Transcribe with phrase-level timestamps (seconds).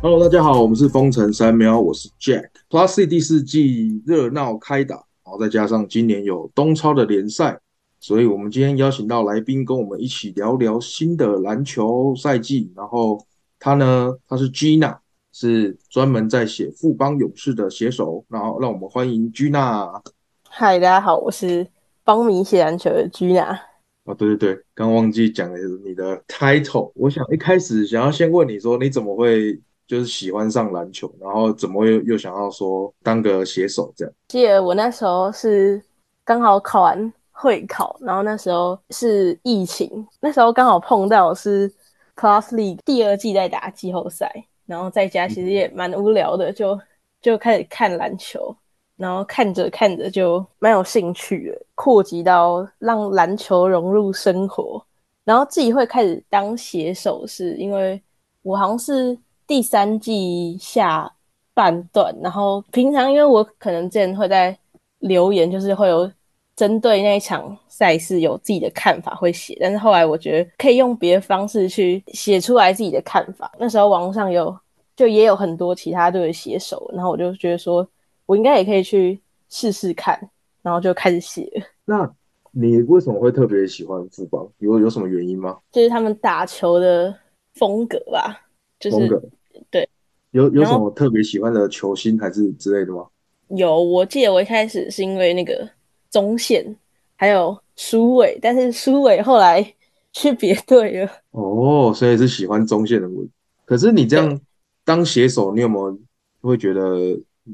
[0.00, 2.50] Hello，大家好，我们是风城三喵，我是 Jack。
[2.70, 7.58] Plus C 第四季热闹开打，然后再加上今年有东超的联赛，
[7.98, 12.72] 所以我们今天邀请到来宾跟我们一起聊聊新的篮球赛季。
[12.76, 13.26] 然后
[13.58, 14.98] 他呢，他是 Gina，
[15.32, 18.24] 是专门在写富邦勇士的写手。
[18.28, 20.00] 然后让我们欢迎 Gina。
[20.48, 21.66] 嗨，大家好，我是
[22.04, 23.58] 帮迷写篮球的 Gina。
[24.04, 26.92] 哦，对对对，刚忘记讲了你的 title。
[26.94, 29.60] 我想一开始想要先问你说，你怎么会？
[29.88, 34.14] 就是喜欢上篮球，然后怎么又又想要说当个写手这样？
[34.28, 35.82] 记得我那时候是
[36.26, 41.72] 刚好考完会考，然后那时候是疫情，那时候刚好碰到是
[42.14, 44.30] Plus League 第二季在打季后赛，
[44.66, 46.78] 然后在家其实也蛮无聊的，就
[47.22, 48.54] 就开始看篮球，
[48.96, 54.84] 然后看着看着就蛮有兴趣的，扩及到让篮球融入生活，
[55.24, 57.98] 然后自己会开始当写手，是因为
[58.42, 59.18] 我好像是。
[59.48, 61.10] 第三季下
[61.54, 64.56] 半段，然后平常因为我可能之前会在
[65.00, 66.08] 留言，就是会有
[66.54, 73.50] 针对那一场赛事有自己的看法会写，但是后来我觉得可以用别的方式去写出来自己的看法。
[73.58, 74.54] 那时候网上有
[74.94, 77.88] 就也有很多其他队的写手，然后我就觉得说
[78.26, 80.20] 我应该也可以去试试看，
[80.60, 81.50] 然后就开始写。
[81.86, 82.08] 那
[82.50, 84.46] 你为什么会特别喜欢富邦？
[84.58, 85.56] 有有什么原因吗？
[85.72, 87.14] 就是他们打球的
[87.54, 88.42] 风格吧，
[88.78, 89.22] 就是
[89.70, 89.88] 对，
[90.30, 93.06] 有有什么特别喜欢的球星还是之类的吗？
[93.48, 95.68] 有，我记得我一开始是因为那个
[96.10, 96.76] 中线，
[97.16, 99.74] 还有苏伟，但是苏伟后来
[100.12, 101.10] 去别队了。
[101.30, 103.08] 哦，所以是喜欢中线的。
[103.64, 104.40] 可是你这样
[104.84, 105.98] 当写手，你有没有
[106.40, 106.98] 会觉得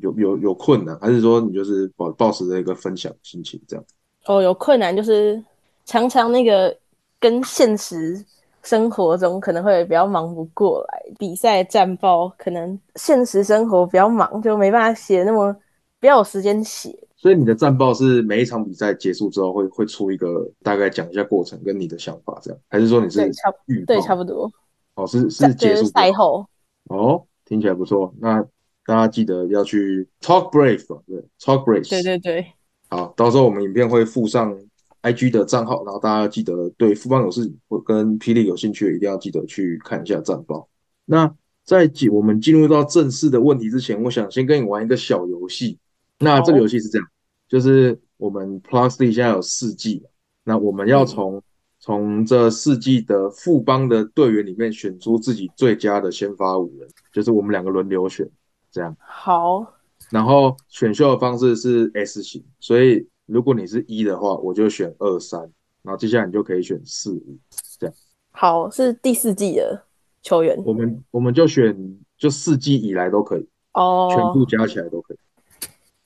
[0.00, 3.84] 有有有困难，还是说你就是保保持着一个分享心情这样？
[4.26, 5.42] 哦，有困难就是
[5.84, 6.76] 常常那个
[7.20, 8.24] 跟现实。
[8.64, 15.52] 生活中可能会比较忙不过来，比赛战报可能现实生活比较忙，就没办法写那么
[16.00, 16.98] 比较有时间写。
[17.16, 23.52] 所以你的战报是每一场比赛结束之后会会出一个大概讲一下过程跟你的想法这样，还是说你是差
[23.86, 24.50] 对差不多？
[24.94, 26.46] 哦，是是结束赛后
[26.88, 28.12] 哦，听起来不错。
[28.18, 28.42] 那
[28.86, 32.46] 大家记得要去 Talk Brave，对 Talk Brave，对对对。
[32.88, 34.58] 好，到时候我们影片会附上。
[35.04, 40.66] I G 的账号，然后大家记得对富邦勇士或跟霹雳有兴趣的，一定要记得去看一下战报。
[41.04, 41.30] 那
[41.62, 45.78] 在进我们进入到正式的问题之前，我想先跟你玩一个小游戏。
[46.20, 47.06] 那这个游戏是这样，
[47.46, 50.02] 就是我们 Plus D 现在有四季，
[50.42, 51.42] 那我们要从
[51.78, 58.26] 从这四季的富邦的队员里面选出自己最佳的先发五人，就是我们两个轮流选，
[58.72, 58.96] 这样。
[58.98, 59.70] 好。
[60.10, 63.06] 然后选秀的方式是 S 型，所以。
[63.26, 65.40] 如果你是一的话，我就选二三，
[65.82, 67.38] 然后接下来你就可以选四五，
[67.78, 67.94] 这样。
[68.32, 69.82] 好，是第四季的
[70.22, 70.60] 球员。
[70.64, 71.74] 我们我们就选
[72.18, 75.18] 就四季以来都可以哦，全部加起来都可以。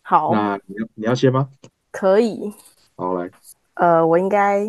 [0.03, 1.49] 好，那你要你要先吗？
[1.91, 2.53] 可以。
[2.97, 3.31] 好来。
[3.75, 4.65] 呃，我应该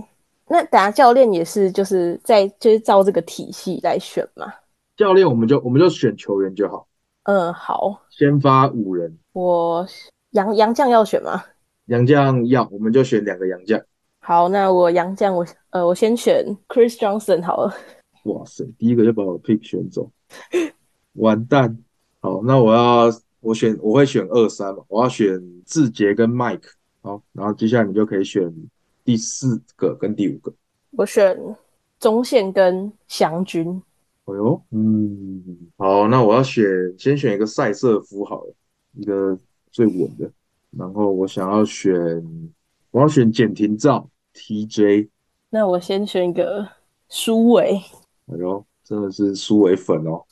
[0.47, 4.51] 那等下教练也是就是在就是照这个体系来选嘛。
[4.97, 6.87] 教练我们就我们就选球员就好。
[7.23, 8.01] 嗯，好。
[8.09, 9.17] 先发五人。
[9.33, 9.87] 我
[10.31, 11.43] 杨杨将要选吗？
[11.89, 13.81] 杨将要，我们就选两个杨将。
[14.19, 17.73] 好，那我杨将，我呃，我先选 Chris Johnson 好了。
[18.25, 20.11] 哇塞，第一个就把我 pick 选走，
[21.13, 21.79] 完蛋。
[22.19, 26.69] 好，那我要我选，我会选二三嘛，我要选志杰跟 Mike。
[27.01, 28.53] 好，然后接下来你就可以选
[29.03, 30.53] 第四个跟第五个。
[30.91, 31.35] 我选
[31.99, 33.81] 中线跟祥军。
[34.25, 35.43] 哎呦，嗯，
[35.75, 36.63] 好，那我要选，
[36.99, 38.53] 先选一个赛瑟夫好了，
[38.93, 39.35] 一个
[39.71, 40.31] 最稳的。
[40.77, 41.93] 然后我想要选，
[42.91, 45.09] 我要选简廷照 TJ。
[45.49, 46.67] 那我先选一个
[47.07, 47.81] 苏伟。
[48.27, 50.23] 哎呦，真的是苏伟粉哦。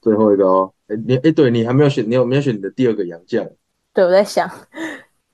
[0.00, 3.48] 最后一个哦，哎你哎对你还没有选，你有没有选你的第二个洋将？
[3.94, 4.50] 对，我在想，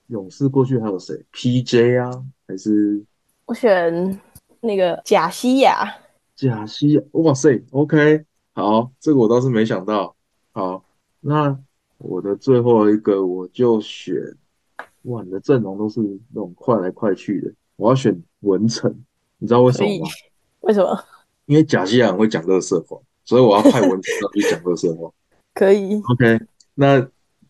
[0.08, 3.02] 勇士过去还有谁？PJ 啊，还是
[3.46, 4.20] 我选
[4.60, 5.90] 那个贾西亚。
[6.36, 10.14] 贾西亚，哇塞，OK，好，这个我倒是没想到。
[10.52, 10.84] 好，
[11.20, 11.58] 那。
[12.02, 14.14] 我的最后一个我就选，
[15.02, 16.00] 哇，你的阵容都是
[16.32, 18.92] 那种快来快去的，我要选文成，
[19.38, 20.08] 你知道为什么吗？
[20.60, 21.04] 为什么？
[21.46, 25.10] 因为贾西亚会讲乐色话，所以我要派文成上去讲乐色话。
[25.54, 26.00] 可以。
[26.12, 26.40] OK，
[26.74, 26.98] 那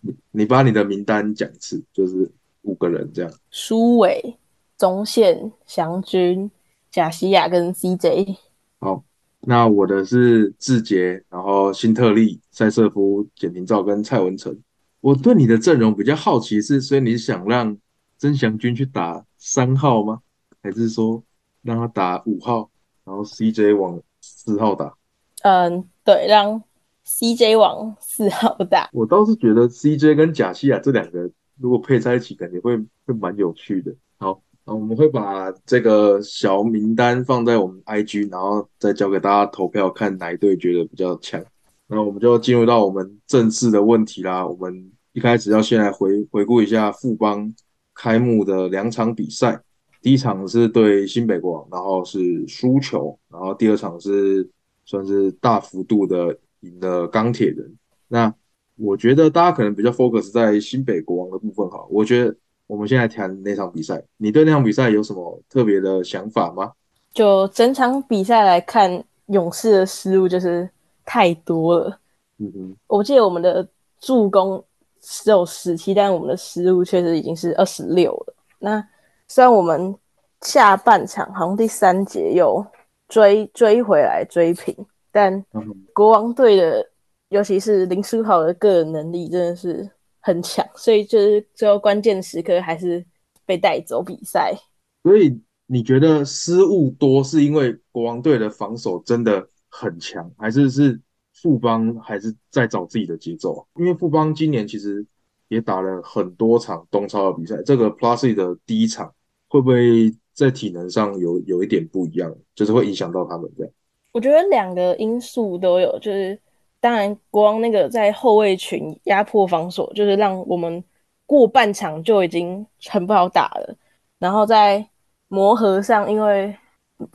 [0.00, 2.30] 你你把你的名单讲一次，就是
[2.62, 3.32] 五个人这样。
[3.50, 4.36] 苏伟、
[4.76, 6.50] 中线、祥军、
[6.90, 8.36] 贾西亚跟 CJ。
[8.80, 9.02] 好。
[9.44, 14.56] 那我的是志杰，然后辛特利、塞瑟夫、简廷照跟蔡文成。
[15.00, 17.76] 我对你的阵容比较好奇，是所以你想让
[18.18, 20.20] 曾祥军去打三号吗？
[20.62, 21.22] 还是说
[21.62, 22.70] 让他打五号，
[23.04, 24.94] 然后 CJ 往四号打？
[25.42, 26.62] 嗯，对，让
[27.04, 28.88] CJ 往四号打。
[28.92, 31.28] 我倒是觉得 CJ 跟贾西亚这两个
[31.58, 33.92] 如果配在一起，感觉会会蛮有趣的。
[34.18, 41.44] 好，啊我们会把这个小名单放在我们 IG，然后再交给大家投票，看哪一队觉得比较强。
[41.88, 44.46] 那我们就进入到我们正式的问题啦。
[44.46, 47.52] 我们一开始要先来回回顾一下富邦
[47.92, 49.60] 开幕的两场比赛。
[50.00, 54.48] 第一场是对新北国王，然后是输球，然后第二场是
[54.84, 57.76] 算是大幅度的赢了钢铁人。
[58.08, 58.32] 那
[58.76, 61.84] 我觉得大家可能比较 focus 在新北国王的部分哈。
[61.90, 62.34] 我觉得
[62.66, 66.72] 我们现在谈那场比赛，你对那场比赛有什么特别的想法吗？
[67.12, 70.68] 就整场比赛来看，勇士的失误就是
[71.04, 71.98] 太多了。
[72.38, 73.66] 嗯哼，我记得我们的
[74.00, 74.64] 助攻
[75.00, 78.34] 只有十七，但我们的失误确实已经是二十六了。
[78.58, 78.82] 那
[79.28, 79.94] 虽然我们
[80.40, 82.64] 下半场好像第三节又
[83.08, 84.74] 追追回来追平，
[85.10, 85.44] 但
[85.92, 86.88] 国王队的
[87.28, 89.88] 尤其是林书豪的个人能力真的是
[90.22, 93.04] 很强，所以就是最后关键时刻还是
[93.44, 94.54] 被带走比赛。
[95.02, 100.98] 所以你觉得失误多是因为国王队的防守真的很强，还是是
[101.34, 103.66] 富邦还是在找自己的节奏？
[103.76, 105.04] 因为富邦今年其实
[105.48, 109.12] 也打了很多场东超的比赛，这个 Plus 的第一场。
[109.48, 113.72] 会不会在体能上有有一点不一样，就是会影响到他们这样？
[114.12, 116.40] 我觉得两个因素都有，就是
[116.82, 120.82] 当然国王那个在后卫群压迫防守，就是让我们
[121.24, 123.74] 过半场就已经很不好打了。
[124.18, 124.84] 然后在
[125.28, 126.54] 磨合上，因为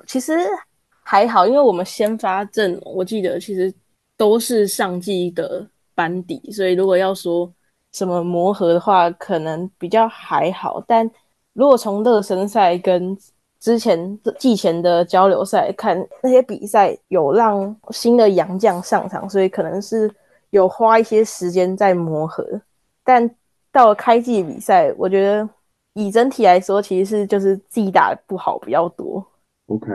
[0.08, 0.34] 其实
[1.04, 3.72] 还好，因为我们先发阵容，我记得其实
[4.16, 7.52] 都是上季的班底，所以如果要说
[7.92, 11.08] 什么磨合的话，可能比较还好，但。
[11.54, 13.18] 如果从热身赛跟
[13.60, 20.10] 之前季前的交流赛看，那些比赛有让新的洋将上场，所以可能是
[20.52, 22.46] 有花一些时间在磨合。
[23.04, 23.30] 但
[23.72, 25.50] 到了开季比赛，我觉得
[25.94, 29.26] 以整体来说，其实是就是自己打不好比较多。
[29.68, 29.88] OK，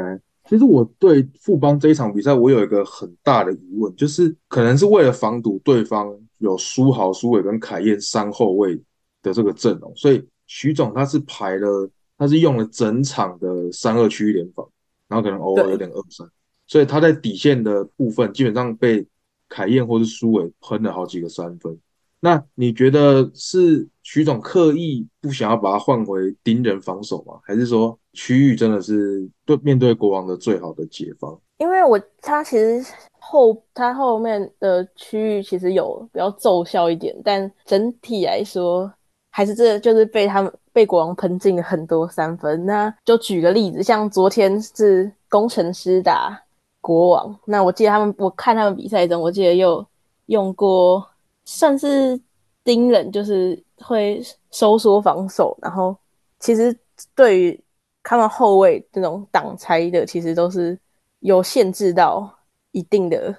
[0.48, 8.74] 其实我对富邦这一场比赛，我有一个很大的疑问，就是可能是为了防堵对方有苏豪、苏伟跟凯燕三后卫
[9.22, 10.26] 的这个阵容，所以。
[10.48, 11.88] 徐总他是排了，
[12.22, 14.64] 他是用了整场的三二区域联防，
[15.08, 16.24] 然后可能偶尔有点二三，
[16.68, 19.04] 所以他在底线的部分基本上被
[19.48, 21.76] 凯燕或是苏伟喷了好几个三分。
[22.20, 27.40] 那你觉得是徐总刻意不想要把他换回盯人防守吗？
[27.42, 31.36] 还是说区域真的是对面对国王的最好的解方？
[31.58, 32.80] 因为我他其实
[33.18, 38.88] 后他后面的区域其实有比较奏效一点，但整体来说。
[39.34, 42.64] 还是这就是被他们被国王喷进了很多三分。
[42.64, 46.40] 那就举个例子，像昨天是工程师打
[46.80, 49.86] 国王，那我记得他们我看他们比赛中，我记得有
[50.26, 51.06] 用过
[51.44, 52.20] 算是
[52.64, 55.96] 盯人，就是会收缩防守，然后
[56.38, 56.76] 其实
[57.14, 57.60] 对于
[58.02, 60.78] 他们后卫这种挡拆的，其实都是
[61.20, 62.32] 有限制到
[62.72, 63.34] 一定的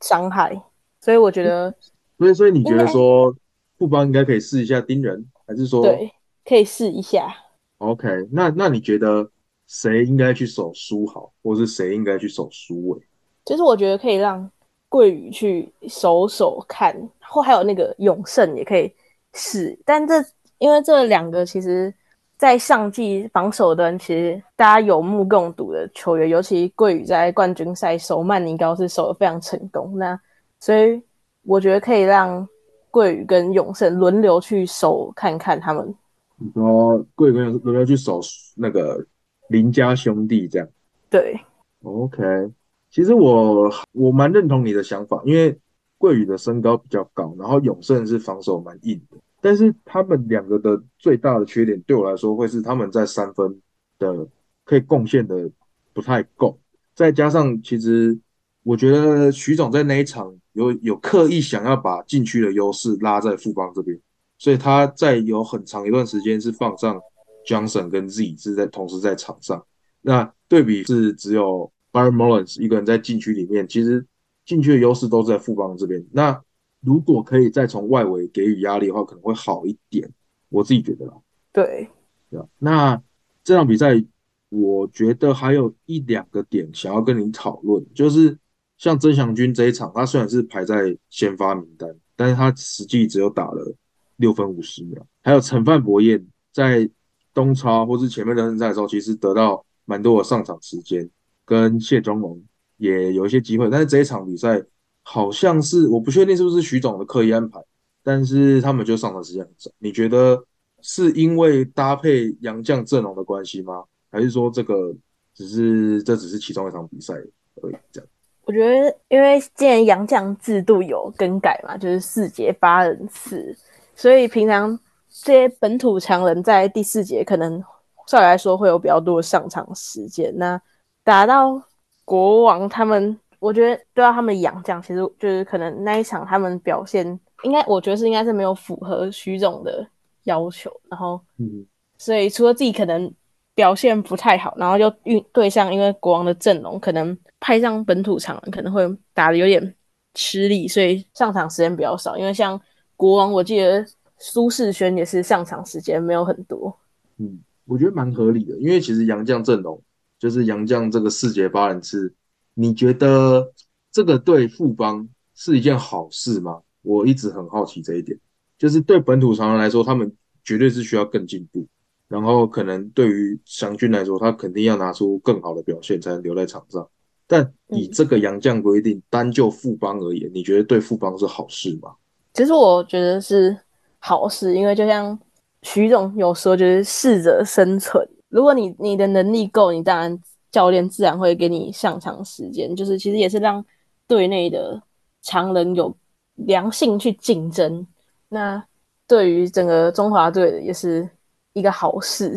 [0.00, 0.60] 伤害。
[1.00, 1.74] 所以我觉得，
[2.18, 3.34] 所以所以你觉得说？
[3.78, 6.12] 富邦应该可以试一下盯人，还是说对，
[6.50, 7.32] 可以试一下。
[7.78, 9.30] OK，那那你觉得
[9.68, 12.98] 谁应该去守书豪，或是谁应该去守书伟？
[13.44, 14.50] 其实我觉得可以让
[14.88, 18.92] 桂宇去守守看，或还有那个永胜也可以
[19.32, 19.78] 试。
[19.84, 20.14] 但这
[20.58, 21.94] 因为这两个其实，
[22.36, 29.96] 在上季防守端其实大家有目共睹的球员，尤其桂宇在冠军赛守曼尼高是守的非常成功。
[29.96, 30.20] 那
[30.58, 31.00] 所以
[31.44, 32.44] 我觉得可以让。
[32.92, 35.94] 桂宇跟永胜轮流去守，看看他们。
[36.40, 38.20] 你说桂宇跟永轮流去守
[38.56, 39.06] 那个
[39.48, 40.68] 邻家兄弟这样？
[41.08, 41.38] 对。
[41.82, 42.50] OK，
[42.90, 45.56] 其实我我蛮认同你的想法，因为
[45.98, 49.16] 桂宇的身高比较高，然后永胜是防守蛮硬的。
[49.40, 53.60] 但是他们两个的最大的缺点，对我来说会是他们在三分
[53.98, 54.26] 的
[54.64, 55.50] 可以贡献的
[55.92, 56.58] 不太够，
[56.94, 58.18] 再加上其实。
[58.62, 63.98] 我觉得徐总在那一场有有刻意想要把禁区的优势拉在富邦这边，
[64.40, 66.98] 所以他在有很长一段时间是放上
[67.46, 69.64] Johnson 跟 Z 是在同时在场上。
[70.00, 74.04] 那对比是只有 Barry Mullins 一个人在禁区里面，其实
[74.46, 76.04] 禁区的优势都在富邦这边。
[76.10, 76.42] 那
[76.80, 80.10] 如果可以再从外围给予压力的话，可能会好一点。
[80.48, 81.12] 我自己觉得啦。
[81.52, 81.88] 对，
[82.30, 83.00] 对那
[83.44, 84.02] 这场比赛，
[84.48, 88.36] 我觉得还有一两个点想要跟你讨论，就是。
[88.80, 93.76] 像曾祥军这一场，他虽然是排在先发名单，但是他实际只有打了
[94.20, 95.04] 六分五十秒。
[95.22, 96.88] 还有陈范博彦在
[97.34, 101.08] 东超或是前面热身赛的时候，其实得到蛮多的上场时间，
[101.44, 102.40] 跟谢宗龙
[102.76, 103.68] 也有一些机会。
[103.68, 104.62] 但是这一场比赛
[105.02, 107.60] 好像是我不确定是不是徐总的刻意安排，
[108.02, 109.70] 但是他们就上场时间很少。
[109.78, 110.44] 你觉得
[110.82, 113.84] 是因为搭配杨将阵容的关系吗？
[114.10, 114.94] 还是说这个
[115.34, 117.76] 只是这只是其中一场比赛而已？
[117.92, 118.08] 这样？
[118.44, 123.56] 我觉得，因为今年杨将制度有更改嘛，就是四节八人次，
[124.00, 124.78] 所以平常
[125.10, 127.62] 这些本土强人在第四节可能
[128.06, 130.32] 照理来说会有比较多的上场时间。
[130.38, 130.58] 那
[131.04, 131.62] 打到
[132.06, 137.06] 国王他们，我觉得对啊，他们杨将其实就是可能那一场他们表现，
[137.42, 139.86] 应该我觉得是应该是没有符合徐总的
[140.24, 141.66] 要求，然后，嗯，
[141.98, 143.12] 所以除了自己可能
[143.54, 147.16] 表现不太好，然后就运对象因为国王的阵容可能。
[147.42, 149.74] 派上本土场可能会打的有点
[150.12, 152.14] 吃力，所以上场时间比较少。
[152.18, 152.60] 因为像
[153.00, 153.82] 国王，我记得
[154.18, 156.78] 苏世轩也是上场时间没有很多。
[157.16, 159.82] 嗯，我觉得蛮合理的，因为其实杨将阵容
[160.18, 162.12] 就是杨将这个四节八人次，
[162.52, 163.50] 你觉得
[163.90, 166.60] 这个对富邦是一件好事吗？
[166.82, 168.18] 我一直很好奇这一点，
[168.58, 170.14] 就是对本土常人来说，他们
[170.44, 171.66] 绝对是需要更进步，
[172.06, 176.86] 然后可能对于祥军来说，他肯定要拿出更好的表现才能留在场上。
[177.26, 181.94] 但以这个杨将规定，单就富邦而言，你觉得对富邦是好事吗？
[182.32, 183.56] 其实我觉得是
[183.98, 185.18] 好事，因为就像
[185.62, 188.06] 徐总有说，就是适者生存。
[188.28, 190.18] 如果你你的能力够，你当然
[190.50, 192.74] 教练自然会给你上场时间。
[192.74, 193.64] 就是其实也是让
[194.06, 194.82] 队内的
[195.22, 195.94] 常人有
[196.34, 197.86] 良性去竞争。
[198.28, 198.64] 那
[199.06, 201.08] 对于整个中华队也是
[201.52, 202.32] 一个好事。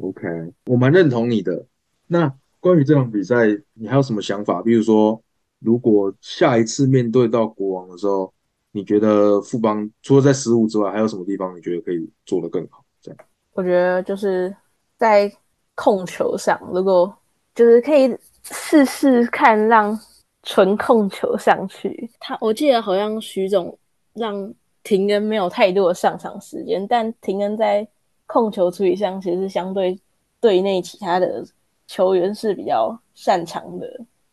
[0.00, 0.26] OK，
[0.66, 1.66] 我蛮认同你的。
[2.06, 2.32] 那。
[2.60, 4.60] 关于这场比赛，你还有什么想法？
[4.60, 5.22] 比如说，
[5.60, 8.34] 如果下一次面对到国王的时候，
[8.78, 12.84] 你觉得富邦除了在失误之外，还有什么地方你觉得可以做得更好？
[13.02, 13.18] 这样，
[13.54, 14.54] 我觉得就是
[14.96, 15.30] 在
[15.74, 17.12] 控球上，如果
[17.54, 19.98] 就是可以试试看让
[20.44, 22.08] 纯控球上去。
[22.20, 23.76] 他我记得好像徐总
[24.14, 24.54] 让
[24.84, 27.86] 廷恩没有太多的上场时间，但廷恩在
[28.26, 30.00] 控球处理上其实是相对
[30.40, 31.44] 队内其他的。
[31.90, 33.86] 球员是比较擅长的，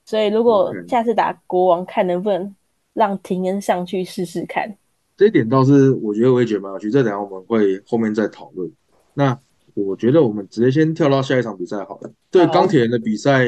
[0.03, 2.53] 所以如果下次打国王，看能不能
[2.95, 4.75] 让廷恩上去试试看。
[5.15, 8.69] 这一点倒是我觉得我也觉得蛮有趣，这等下我们会后面再讨论。
[9.13, 9.39] 那
[9.75, 12.11] 我觉得我们直接先跳到下一场比赛好了。
[12.31, 13.45] 对钢铁人的比赛，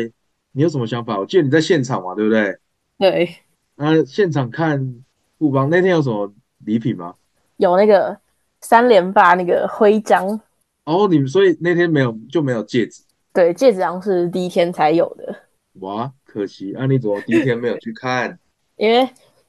[0.51, 1.17] 你有什么想法？
[1.19, 2.57] 我记得你在现场嘛，对不对？
[2.99, 3.35] 对。
[3.75, 5.03] 那现场看
[5.39, 6.31] 富邦那天有什么
[6.65, 7.15] 礼品吗？
[7.57, 8.17] 有那个
[8.61, 10.39] 三连霸那个徽章。
[10.85, 13.03] 哦，你们所以那天没有就没有戒指。
[13.33, 15.35] 对，戒指上是第一天才有的。
[15.81, 18.39] 哇，可惜，那你怎么第一天没有去看？
[18.77, 19.07] 因为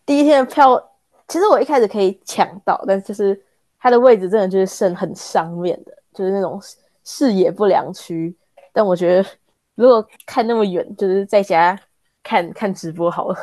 [0.08, 0.82] 第一天的票，
[1.28, 3.38] 其实我一开始可以抢到，但就是
[3.78, 6.58] 它的位置真的就是剩很上面的，就是那种
[7.04, 8.34] 视野不良区。
[8.72, 9.28] 但我觉得
[9.74, 11.78] 如果看那么远，就是在家
[12.22, 13.36] 看看直播好了。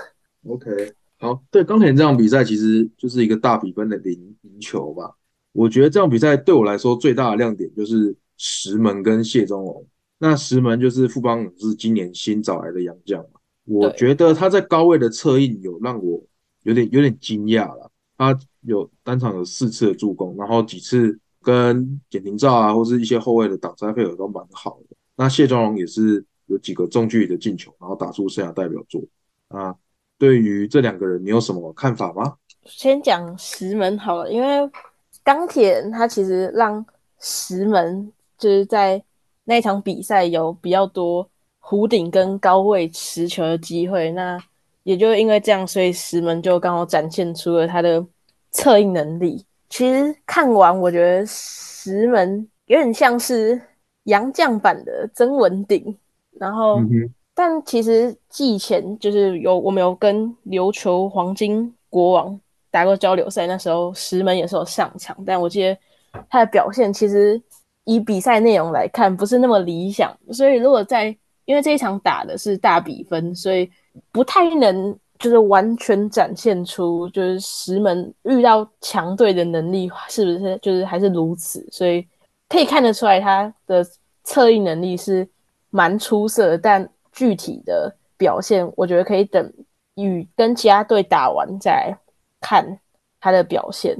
[0.48, 5.16] OK，好，对，钢铁这场比赛其实就是一个大比分的赢赢球吧。
[5.52, 9.86] 我觉得这场比赛对我来说最大的亮点就是石门跟谢宗龙。
[10.18, 13.40] 那石门就是富邦勇士今年新找来的洋将嘛？
[13.66, 16.20] 我觉得他在高位的策应有让我
[16.66, 17.90] 有点有点惊讶了。
[18.18, 24.96] 他有单场有四次的助攻，然后几次跟简廷照啊，或是一些后卫的挡拆配合都蛮好的。
[25.16, 29.02] 那谢庄荣也是有几个中距离的进球，然后打出生涯代表作
[29.48, 29.74] 啊。
[30.18, 32.36] 对于这两个人，你有什么看法吗？
[32.66, 34.70] 先讲石门好了，因为
[35.24, 36.86] 钢铁人他其实让
[37.20, 39.02] 石门就是在。
[39.48, 41.30] 那场比赛有比较多
[41.62, 44.44] 弧顶跟高位持球的机会，那
[44.86, 48.02] 也就因为这样，所以石门就刚好展现出了他的
[48.52, 49.46] 策应能力。
[49.68, 53.62] 其实看完，我觉得石门有点像是
[54.04, 55.98] 杨绛版的曾文鼎，
[56.40, 56.80] 然后，
[57.34, 62.40] 但其实季前就是有我们有跟琉球黄金国王
[62.72, 65.78] 打过交流赛，那时候石门也是有上场，但我记得
[66.30, 67.42] 他的表现其实。
[67.88, 71.16] 以比赛内容来看，不是那么理想，所以如果在
[71.46, 73.70] 因为这一场打的是大比分，所以
[74.12, 82.06] 不太能就是完全展现出就是石门遇到强队的能力是不是就是还是如此，所以
[82.50, 83.86] 可以看得出来他的
[84.24, 85.28] 策应能力是
[85.70, 89.54] 蛮出色的，但具体的表现我觉得可以等
[89.96, 91.98] 与跟其他队打完再
[92.42, 92.80] 看
[93.20, 93.98] 他的表现。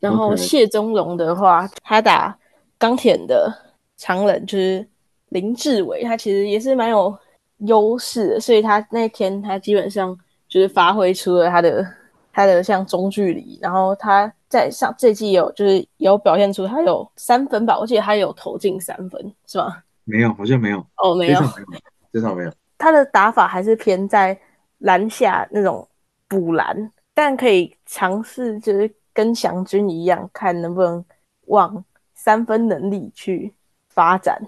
[0.00, 2.36] 然后谢宗荣的话，他打。
[2.80, 3.52] 钢铁的
[3.96, 4.86] 常人就是
[5.30, 7.12] 林志伟，他其实也是蛮有
[7.58, 10.16] 优势，所以他那天他基本上
[10.48, 11.86] 就是发挥出了他的
[12.32, 19.82] 他的像中距离，然后他在上这季有就是有表现出他有三分吧，我记得他有投进三分是吗？
[20.04, 21.40] 没有，好像没有哦，没有，
[22.12, 24.38] 至少没有，他的打法还是偏在
[24.78, 25.86] 篮下那种
[26.28, 31.04] 补篮，但可以尝试就是跟祥军一样，看能不能
[31.46, 31.84] 往
[32.14, 33.52] 三分能力去
[33.88, 34.40] 发展。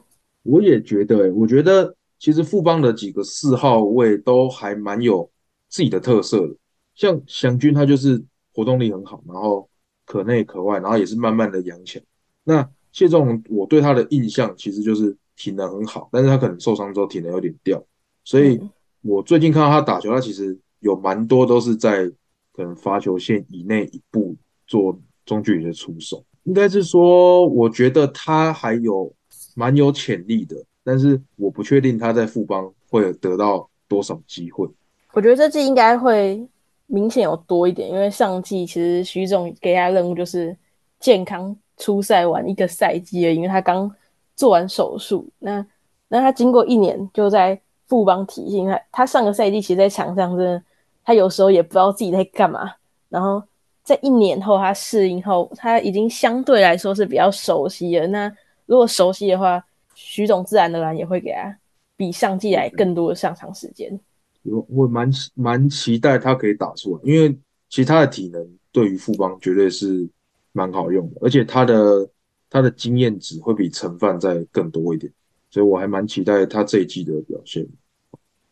[0.45, 5.29] 我也觉得，我觉得其实富邦的几个四号位都还蛮有
[5.69, 6.55] 自己的特色的，
[6.95, 8.23] 像祥军他就是
[8.53, 9.69] 活动力很好，然后
[10.05, 12.05] 可内可外，然后也是慢慢的养起来。
[12.45, 17.83] 那谢仲我对他的印象其实就是体能很好，但是他可能受伤之后体能有点掉，
[18.23, 18.61] 所以
[19.01, 22.07] 我最近看到他打球，他其实有蛮多都是在
[22.53, 24.37] 可能发球线以内一步
[24.67, 29.11] 做中距离的出手，应该是说我觉得他还有
[29.55, 34.69] 蛮有潜力的，但是我不确定他在富邦会得到多少机会。
[35.13, 36.45] 我觉得这季应该会
[36.87, 40.57] 明显有多一点，因为上季其实徐总给他任务就是
[40.99, 41.57] 健康。
[41.83, 43.91] 出赛完一个赛季了，因为他刚
[44.37, 45.27] 做完手术。
[45.39, 45.67] 那
[46.09, 50.63] 那他经过一年就在富邦体系，他他上个赛季其实在场上真的，
[51.03, 52.71] 他有时候也不知道自己在干嘛。
[53.09, 53.43] 然后
[53.83, 58.07] 在一年后他适应后，他已经相对来说是比较熟悉了。
[58.09, 58.31] 那
[58.67, 59.65] 如果熟悉的话，
[60.11, 61.57] 徐总自然而然也会给他
[61.97, 64.01] 比上季来更多的上场时间。
[64.43, 67.39] 我我蛮蛮期待他可以打出来，因为
[67.69, 70.09] 其他的体能对于富邦绝对是。
[70.53, 72.11] 蛮好用的，而且他的
[72.51, 75.13] 他的经验值会比陈范再更多一点，
[75.49, 77.65] 所以我还蛮期待他这一季的表现。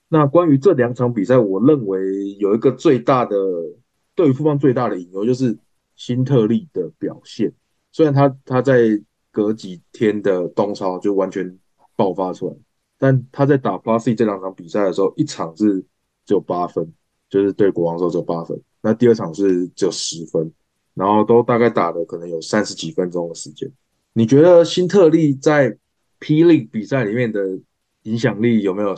[0.09, 3.37] 那关于这两场比赛，我认为有一个最大的
[4.15, 5.59] 对于富邦最大的隐忧就是
[5.97, 7.53] 新特利的表现。
[7.91, 11.59] 虽然他他在隔几天的东超就完全
[11.97, 12.57] 爆发出来，
[12.99, 15.81] 但他在打 Plus 这两场比赛的时候，一场是
[16.27, 16.93] 只有八分，
[17.29, 20.53] 就是对国王的时候只有八分，那第二场是只有十分。
[20.95, 23.71] 然后都大概打了可能有三十几分钟的时间，
[24.15, 25.71] 你觉得新特利在
[26.19, 27.57] 霹雳比赛里面的
[28.03, 28.97] 影响力有没有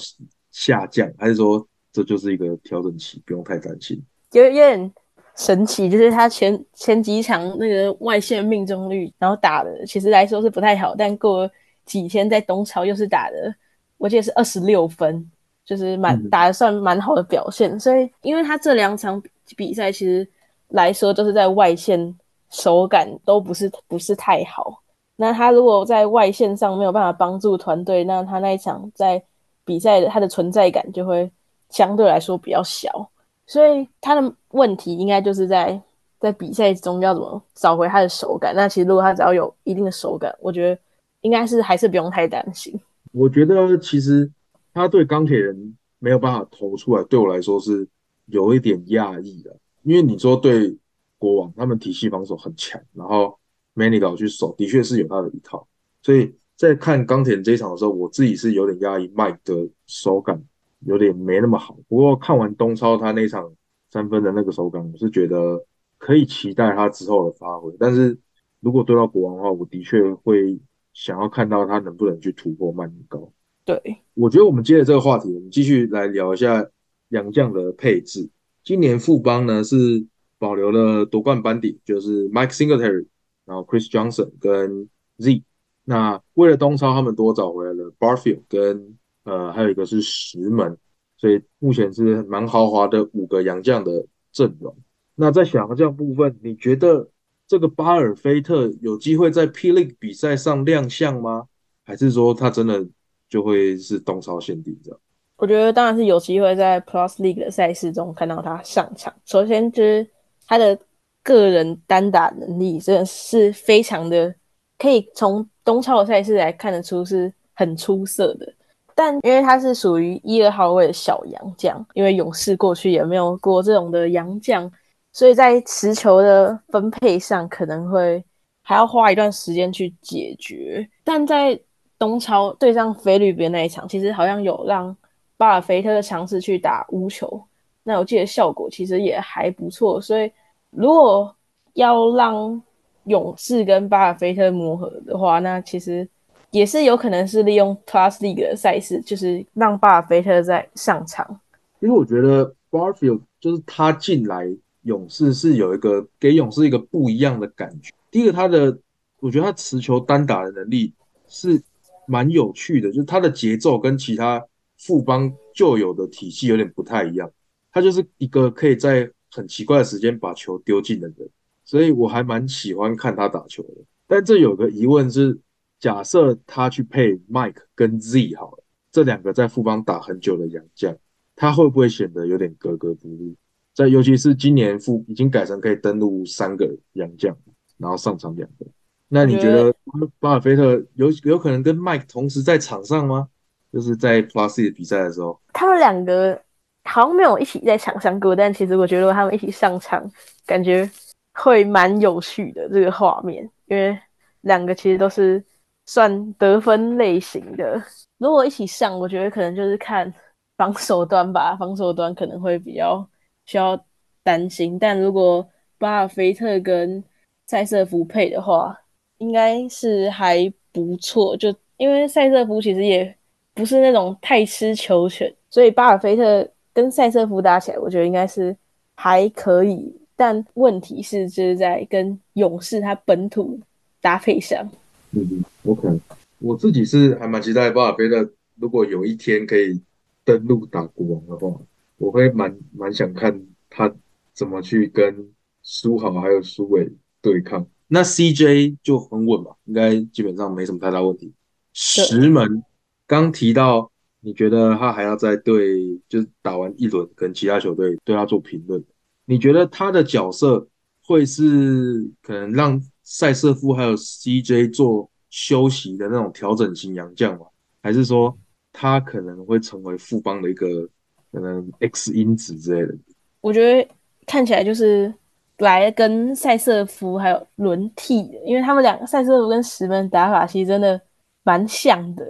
[0.51, 4.03] 下降，还是说这就是一个调整期，不用太担心？
[4.33, 4.91] 有有点
[5.37, 11.51] 神奇，就是他前前几场那个外线命中率，然后打的其实来说是不太好，但过
[11.85, 13.55] 几天在东超又是打的，
[13.99, 15.31] 我记得是二十六分，
[15.65, 17.79] 就是蛮打的算蛮好的表现。
[17.79, 19.23] 所以因为他这两场
[19.57, 20.29] 比赛其实。
[20.73, 22.17] 来说，都是在外线
[22.49, 24.81] 手感都不是不是太好。
[25.17, 29.21] 那他如果在外线上没有办法帮助团队，那他那一场在
[29.65, 31.29] 比赛的他的存在感就会
[31.71, 33.11] 相对来说比较小。
[33.51, 35.83] 所以他的问题应该就是在
[36.21, 38.55] 在比赛中要怎么找回他的手感。
[38.55, 40.81] 那其实如果他只要有一定的手感，我觉得
[41.23, 42.81] 应该是还是不用太担心。
[43.11, 44.31] 我觉得其实
[44.73, 47.89] 他对钢铁人没有办法投出来，对我来说是
[48.27, 49.57] 有一点讶异的。
[49.83, 50.79] 因为你说对
[51.19, 53.37] 国王，他们体系防守很强，然后
[53.75, 55.67] Many 岛去守，的确是有他的一套。
[56.05, 60.41] 所以在看钢铁人这一场的时候，我自己是有点压抑，Mike 的手感
[60.81, 61.77] 有点没那么好。
[61.89, 63.53] 不过看完东超他那场
[63.91, 65.65] 三分的那个手感，我是觉得
[65.99, 67.75] 可以期待他之后的发挥。
[67.79, 68.19] 但是
[68.61, 70.59] 如果对到国王的话，我的确会
[70.93, 73.33] 想要看到他能不能去突破曼尼高。
[73.65, 76.67] 对，我觉得我们接着这个话题，我们继续来聊一下
[77.11, 78.29] 杨将的配置。
[78.65, 80.07] 今年富邦呢是
[80.39, 83.07] 保留了夺冠班底，就是 Mike Singletary，
[83.45, 84.89] 然后 Chris Johnson 跟
[85.19, 85.43] Z。
[85.85, 90.77] 那为了东超，他们多找回来了 Barfield 跟呃还有一个是石门，
[91.17, 94.77] 所以目前是蛮豪华的五个洋将的阵容。
[95.15, 97.09] 那在小洋将部分，你觉得
[97.47, 101.47] 这个巴尔菲特有机会在 P League 比赛上亮相吗？
[101.85, 102.87] 还是说他真的
[103.29, 105.01] 就会是东超限定这样？
[105.37, 109.13] 我觉得当然是有机会在 Plus League 的赛事中看到他上场。
[109.25, 110.07] 首先就是
[110.47, 110.79] 他的
[111.23, 114.35] 个人单打能力真的是非常的，
[114.79, 118.55] 可以从东超的赛事来看得出是很出色的。
[119.01, 124.71] 但因为他是属于一二号位的小洋将，因为勇士过去也没有过这种的洋将，
[125.15, 128.23] 所以在持球的分配上可能会
[128.63, 130.87] 还要花一段时间去解决。
[131.03, 131.59] 但在
[131.99, 134.95] 东超对上菲律宾那一场，其实好像有让。
[135.41, 137.43] 巴尔菲特尝试去打乌球，
[137.83, 139.99] 那我记得效果其实也还不错。
[139.99, 140.31] 所以
[140.69, 141.35] 如果
[141.73, 142.63] 要让
[143.05, 146.07] 勇士跟巴尔菲特磨合的话，那其实
[146.51, 151.41] 也是有可能是利用 Plus League 的赛事，就是让巴尔菲特在上场。
[151.81, 154.47] 因为我觉得 Barfield 就是他进来
[154.83, 157.93] 勇士是有一个给勇士一个不一样的感觉。
[158.11, 158.79] 第一个，他的
[159.21, 160.93] 我觉得他持球单打的能力
[161.29, 161.63] 是
[162.07, 164.45] 蛮有趣的，就是他的节奏跟其他。
[164.83, 167.31] 富邦旧有的体系有点不太一样，
[167.71, 171.29] 他就是一个可以在很奇怪的时间把球丢进的人，
[171.67, 173.75] 所以我还蛮喜欢看他打球的。
[174.09, 175.39] 但这有个疑问是，
[175.81, 180.97] 假设他去配 Mike 跟 Z 好了，这两个在富邦打很久的洋将，
[181.35, 183.35] 他会不会显得有点格格不入？
[183.75, 187.35] 在尤其是今年复已经改成可以登录三个洋将，
[187.79, 188.67] 然后上场两个。
[189.09, 189.75] 那你觉得
[190.19, 193.29] 巴尔菲特有有可能跟 Mike 同时在场上吗？
[193.73, 196.41] 就是在 Plus 的比赛的时候，他们两个
[196.85, 200.05] 好像没有一起在场上过，但其实我觉得他们一起上场，
[200.45, 200.91] 感觉
[201.35, 203.97] 会蛮有趣的这个画面，因为
[204.41, 205.43] 两个其实都是
[205.91, 207.83] 算得分类型的。
[208.19, 210.13] 如果一起上，我觉得可能就是看
[210.57, 213.05] 防守端吧，防守端可能会比较
[213.45, 213.77] 需要
[214.23, 214.79] 担心。
[214.79, 215.45] 但如果
[215.79, 217.03] 巴尔菲特跟
[217.49, 218.81] 塞瑟夫配的话，
[219.19, 223.13] 应该是还不错，就因为塞瑟夫其实也
[223.53, 228.57] 不是那种太吃球权，所以巴尔菲特跟塞瑟夫打起来，我觉得应该是
[228.95, 229.93] 还可以。
[230.15, 233.59] 但问题是，就是在跟勇士他本土
[234.01, 234.65] 搭配上。
[235.13, 236.01] 嗯，OK，
[236.39, 239.81] 我自己是还蛮期待巴尔菲特，如果有一天可以
[240.25, 241.61] 登陆打国王的话，
[241.97, 243.93] 我会蛮蛮想看他
[244.33, 245.31] 怎么去跟
[245.63, 247.67] 苏豪还有苏伟对抗。
[247.89, 251.33] 那 CJ 就很稳嘛，应该基本上没什么太大问题。
[251.73, 252.63] 石门
[253.07, 258.83] 刚提到，你觉得他还要再对，就是打完一轮跟其他球队对他做评论，
[259.25, 260.69] 你觉得他的角色
[261.05, 267.47] 会是可能让塞瑟夫还有 CJ 做休息的那种调整型洋将吗？
[267.83, 268.39] 还是说
[268.73, 270.89] 他可能会成为富邦的一个
[271.33, 272.95] 可能 X 因子之类的？
[273.41, 273.89] 我觉得
[274.27, 275.13] 看起来就是。
[275.61, 280.99] 来跟塞瑟夫还有轮替的，因为他们两个塞瑟夫跟石门打法其实真的
[281.43, 282.25] 蛮像的，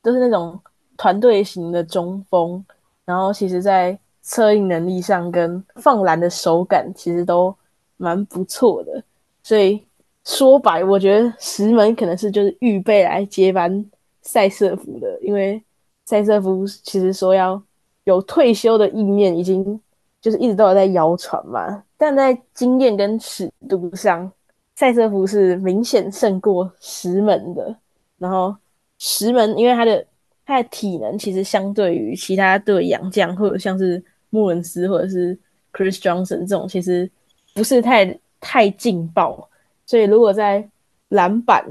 [0.00, 0.56] 都是那种
[0.96, 2.64] 团队型的中锋，
[3.04, 7.52] 然后其实在策应能力上跟放篮的手感其实都
[7.96, 9.02] 蛮不错的，
[9.42, 9.82] 所以
[10.28, 13.82] 说白，我觉得石门可能是就是预备来接班
[14.20, 15.60] 塞瑟夫的，因为
[16.04, 17.60] 塞瑟夫其实说要
[18.04, 19.80] 有退休的意念，已经
[20.20, 21.82] 就是一直都有在谣传嘛。
[21.96, 24.30] 但在经验跟尺度上，
[24.76, 27.74] 塞瑟夫是明显胜过石门的。
[28.18, 28.54] 然后
[28.98, 30.06] 石门因为他的
[30.44, 35.34] 他的体能其实相对于其他队洋将或者像是穆伦斯或者是
[35.72, 37.10] Chris Johnson 这种，其实
[37.54, 39.48] 不是太太劲爆。
[39.88, 40.68] 所以如果在
[41.08, 41.64] 篮板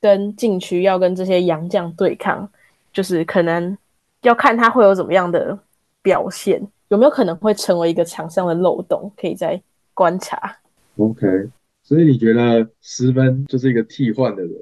[0.00, 2.48] 跟禁区要跟这些洋将对抗，
[2.92, 3.76] 就是可能
[4.22, 5.58] 要看他会有怎么样的
[6.00, 6.64] 表现。
[6.90, 9.10] 有没有可能会成为一个场上的漏洞？
[9.16, 9.60] 可以再
[9.94, 10.58] 观察。
[10.96, 11.26] OK，
[11.82, 14.52] 所以你觉得十分就是一个替换的人？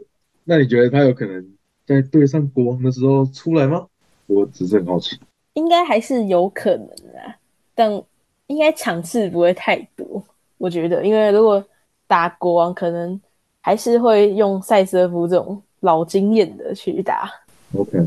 [0.45, 1.47] 那你觉得他有可能
[1.85, 3.87] 在对上国王的时候出来吗？
[4.29, 5.21] 我只是很好奇。
[5.53, 7.35] 应该还是有可能的，
[7.75, 8.03] 但
[8.47, 10.25] 应该场次不会太多。
[10.57, 11.63] 我觉得，因为如果
[12.07, 13.21] 打国王，可能
[13.61, 17.31] 还是会用塞瑟夫这种老经验的去打。
[17.75, 17.99] OK，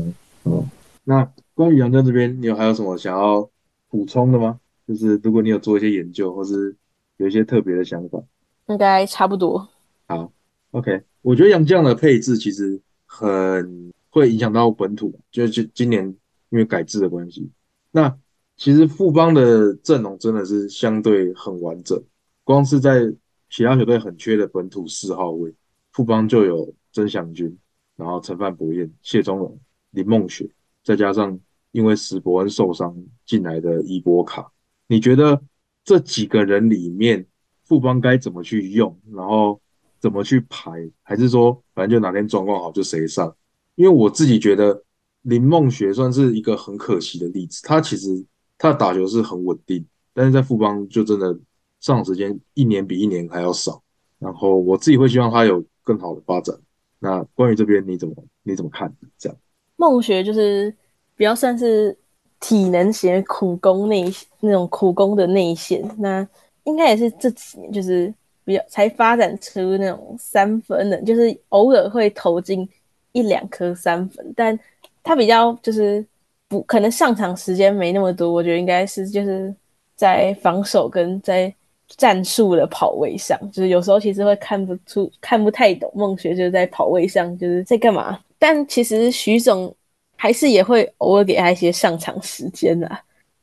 [0.44, 0.64] 好。
[1.04, 3.48] 那关于杨江这边，你有还有什么想要？
[3.90, 4.60] 补充的吗？
[4.86, 6.76] 就是如果你有做一些研究，或是
[7.16, 8.22] 有一些特别的想法，
[8.66, 9.66] 应该差不多。
[10.06, 10.30] 好
[10.72, 16.04] ，OK，我觉得杨将的配置其实很会影响到本土，就是今年
[16.50, 17.50] 因为改制的关系。
[17.90, 18.14] 那
[18.58, 21.98] 其实富邦的阵容真的是相对很完整，
[22.44, 23.10] 光是在
[23.50, 25.54] 其他球队很缺的本土四号位，
[25.92, 27.56] 富邦就有曾祥军，
[27.96, 29.58] 然后陈范博彦、谢宗荣、
[29.90, 30.48] 林梦雪，
[30.84, 31.38] 再加上。
[31.70, 34.50] 因为史伯恩受伤进来的伊波卡，
[34.86, 35.40] 你觉得
[35.84, 37.24] 这几个人里面，
[37.66, 39.60] 富邦该怎么去用，然后
[40.00, 43.32] 怎么去排，还是说反正就哪天状况好就谁上？
[43.74, 44.82] 因为我自己觉得
[45.22, 48.24] 林梦雪算是一个很可惜的例子，他其实
[48.56, 51.38] 他的打球是很稳定，但是在富邦就真的
[51.80, 53.82] 上场时间一年比一年还要少。
[54.18, 56.54] 然后我自己会希望他有更好的发展。
[56.98, 58.92] 那关于这边你怎么你怎么看？
[59.18, 59.38] 这样
[59.76, 60.74] 梦雪就是。
[61.18, 61.98] 比较算是
[62.38, 64.04] 体能型苦攻内
[64.38, 66.24] 那种苦攻的内线，那
[66.62, 68.14] 应该也是这几年就是
[68.44, 72.68] 比较才发展出那种三分的，就是偶尔会投进
[73.10, 74.56] 一两颗三分，但
[75.02, 76.06] 他比较就是
[76.46, 79.52] 不可能上场时间没那么多，我觉得应该是就是
[79.96, 81.52] 在防守跟在
[81.96, 89.74] 战术的跑位上，就是有时候其实会看不出看不太懂孟学就是在跑位上就是在干嘛，但其实徐总。
[90.20, 92.90] 还是也会偶尔给他一些上场时间的。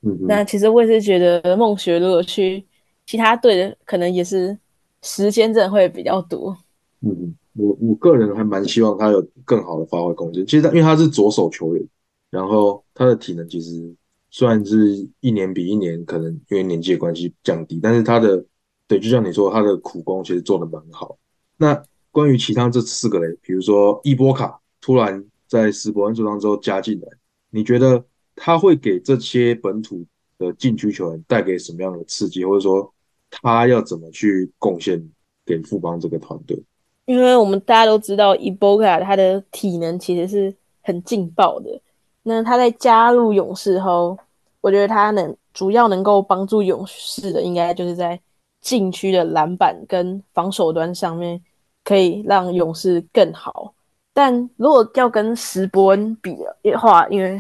[0.02, 2.62] 嗯，那其实我也是觉得孟学如果去
[3.06, 4.58] 其他队的，可能也是
[5.02, 6.54] 时间真的会比较多。
[7.00, 10.46] 嗯，我我个人还蛮希望他有更好的发挥空间。
[10.46, 11.88] 其实他因为他是左手球员，
[12.30, 13.96] 然后他的体能其实
[14.36, 18.44] 虽然是一年比一年可能因为年纪的关系降低，但是他的
[18.86, 21.18] 对，就像你说，他的苦工其实做的蛮好。
[21.56, 25.24] 那关于其他这四个人，比如说伊波卡突然。
[25.48, 27.08] 在史伯恩受伤之后加进来，
[27.52, 28.04] 你觉得
[28.36, 30.04] 他会给这些本土
[30.40, 32.92] 的禁区球员带给什么样的刺激，或者说
[33.30, 35.00] 他要怎么去贡献
[35.46, 36.60] 给富邦这个团队？
[37.06, 41.80] 因为我们大家都知道伊波卡他的体能其实是很劲爆的。
[42.28, 44.18] 那他在加入勇士后，
[44.60, 48.20] 我觉得他能主要能够帮助勇士的，应该就是在
[48.62, 51.40] 禁区的篮板跟防守端上面，
[51.84, 53.72] 可以让勇士更好。
[54.12, 57.40] 但如果要跟石伯恩比的话，因为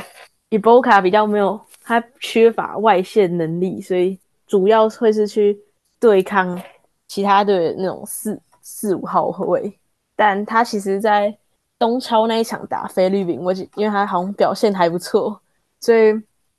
[0.49, 5.59] 伊波卡比较没有，他缺乏外线能力，所以主要会是去
[5.99, 6.61] 对抗
[7.07, 9.79] 其他的那种四四五号位。
[10.15, 11.35] 但他其实，在
[11.85, 15.39] 东超那一场打菲律宾，我因为他好像表现还不错，
[15.79, 16.11] 所以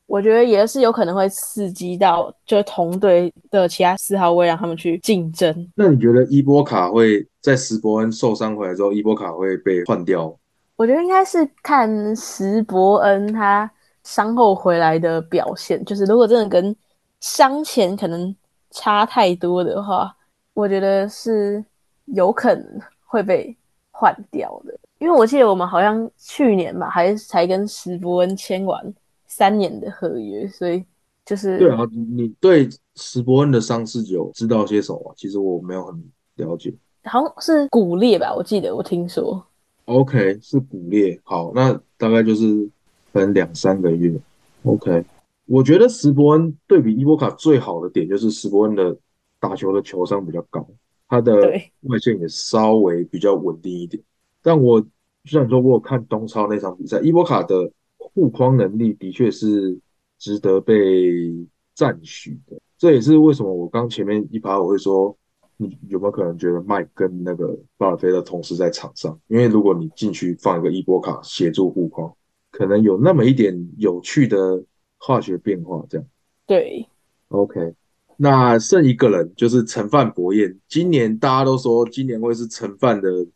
[0.06, 5.72] 我觉得也是有可能会刺激到就同队的其他四号位，让他们去竞争。
[5.74, 10.32] 那你觉得伊波卡会在石伯恩受伤回来之后，伊波卡会被换掉？
[10.76, 13.68] 我觉得应该是看石伯恩他
[14.04, 16.74] 伤后回来的表现，就是如果真的跟
[17.20, 18.32] 伤前可能
[18.70, 20.16] 差太多的话，
[20.54, 21.64] 我觉得是
[22.04, 23.56] 有可能会被
[23.90, 24.78] 换掉的。
[24.98, 28.94] 因为我记得我们好像去年吧，还才跟史伯恩签完
[29.26, 30.82] 三年的合约，所以
[31.24, 31.80] 就是对啊，
[32.14, 35.14] 你对史伯恩的伤势有知道些什么？
[35.16, 36.02] 其实我没有很
[36.36, 36.72] 了解，
[37.04, 39.44] 好像是骨裂吧，我记得我听说。
[39.84, 42.68] OK，是骨裂，好，那大概就是
[43.12, 44.18] 可能两三个月。
[44.64, 45.04] OK，
[45.44, 48.96] 我觉得史伯恩对比伊波卡最好的点就是史伯恩的
[49.38, 50.66] 打球的球商比较高，
[51.06, 51.34] 他的
[51.82, 54.02] 外线也稍微比较稳定一点。
[54.46, 54.80] 但我
[55.24, 59.76] 虽然说我有看东超那场比赛，伊波卡的护框能力的确是
[60.20, 61.34] 值得被
[61.74, 62.56] 赞许的。
[62.78, 65.18] 这也是为什么我刚前面一趴我会说，
[65.56, 69.18] 你有没有可能觉得麦跟那个巴尔菲的同时在场上？
[69.26, 72.14] 因为如果你进去放一个伊波卡协助护框，
[72.52, 74.62] 可能有那么一点有趣的
[74.96, 75.84] 化学变化。
[75.90, 76.06] 这样
[76.46, 76.86] 对
[77.30, 77.74] ，OK。
[78.16, 83.26] 那剩一个人就是陈范博彦，今年大家都说今年会是陈范的。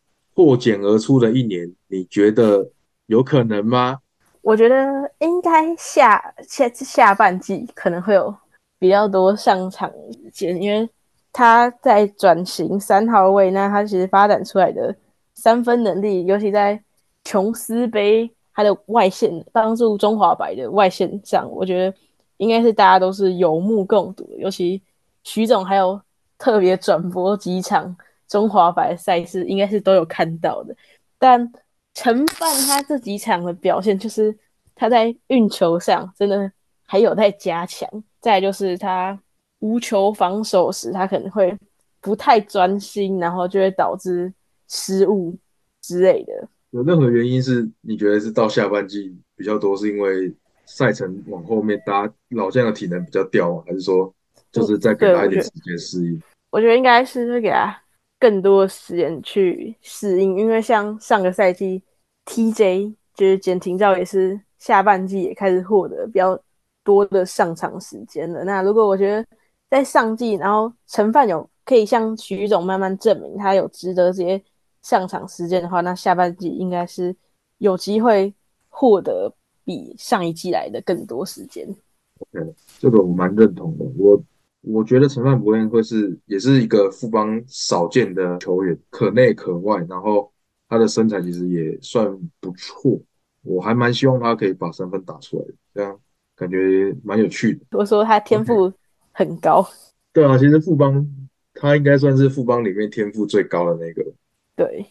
[0.43, 2.67] 破茧而出的一年，你觉得
[3.09, 3.99] 有可能吗？
[4.41, 4.75] 我觉得
[5.19, 8.35] 应该下下下半季可能会有
[8.79, 10.89] 比较多上场时间，因为
[11.31, 14.97] 他在转型三号位，那他其实发展出来的
[15.35, 16.83] 三分能力，尤其在
[17.23, 21.95] 琼斯杯他的外线帮助中华白的外线上，我觉得
[22.39, 24.39] 应该是大家都是有目共睹的。
[24.39, 24.81] 尤其
[25.23, 26.01] 徐总还有
[26.39, 27.95] 特别转播几场。
[28.31, 30.75] 中华白赛事应该是都有看到的，
[31.19, 31.53] 但
[31.95, 34.35] 陈范他这几场的表现，就是
[34.77, 36.51] 他在运球上真的
[36.87, 37.91] 还有待加强。
[38.21, 39.19] 再就是他
[39.59, 41.59] 无球防守时，他可能会
[42.01, 44.33] 不太专心，然后就会导致
[44.69, 45.37] 失误
[45.81, 46.49] 之类的。
[46.71, 50.33] 有任何原因是你觉得是到下半季比较多，是因为
[50.67, 53.65] 赛程往后面，大家老将的体能比较掉啊？
[53.67, 54.15] 还是说
[54.53, 56.23] 就是再给他一点时间适应？
[56.51, 57.77] 我觉得应该是会给他。
[58.21, 61.83] 更多时间去适应，因为像上个赛季
[62.27, 66.39] ，TJ 就是简廷照也是下半季也开始获得比较
[66.85, 68.45] 多的上场时间了。
[68.45, 69.27] 那如果我觉得
[69.71, 74.43] 在上季，然后陈范有可以向徐总慢慢证明他有值得这些
[74.83, 77.17] 上场时间的话，那下半季应该是
[77.57, 78.35] 有机会
[78.69, 79.33] 获得
[79.65, 81.67] 比上一季来的更多时间。
[82.19, 83.85] OK，这个我蛮认同的。
[83.97, 84.23] 我。
[84.63, 90.31] 我觉得陈范博彦会是也是一个富邦少见的球员，可内可外，然后
[90.69, 93.01] 他的身材其实也算不错，
[93.43, 95.99] 我还蛮希望他可以把三分打出来的，这样
[96.37, 97.79] 感觉蛮有趣的。
[97.79, 98.71] 我说他天赋
[99.13, 99.67] 很高，
[100.13, 101.09] 对啊，其实富邦
[101.55, 104.13] 他应该算是富邦里面天赋最高的那个。
[104.55, 104.85] 对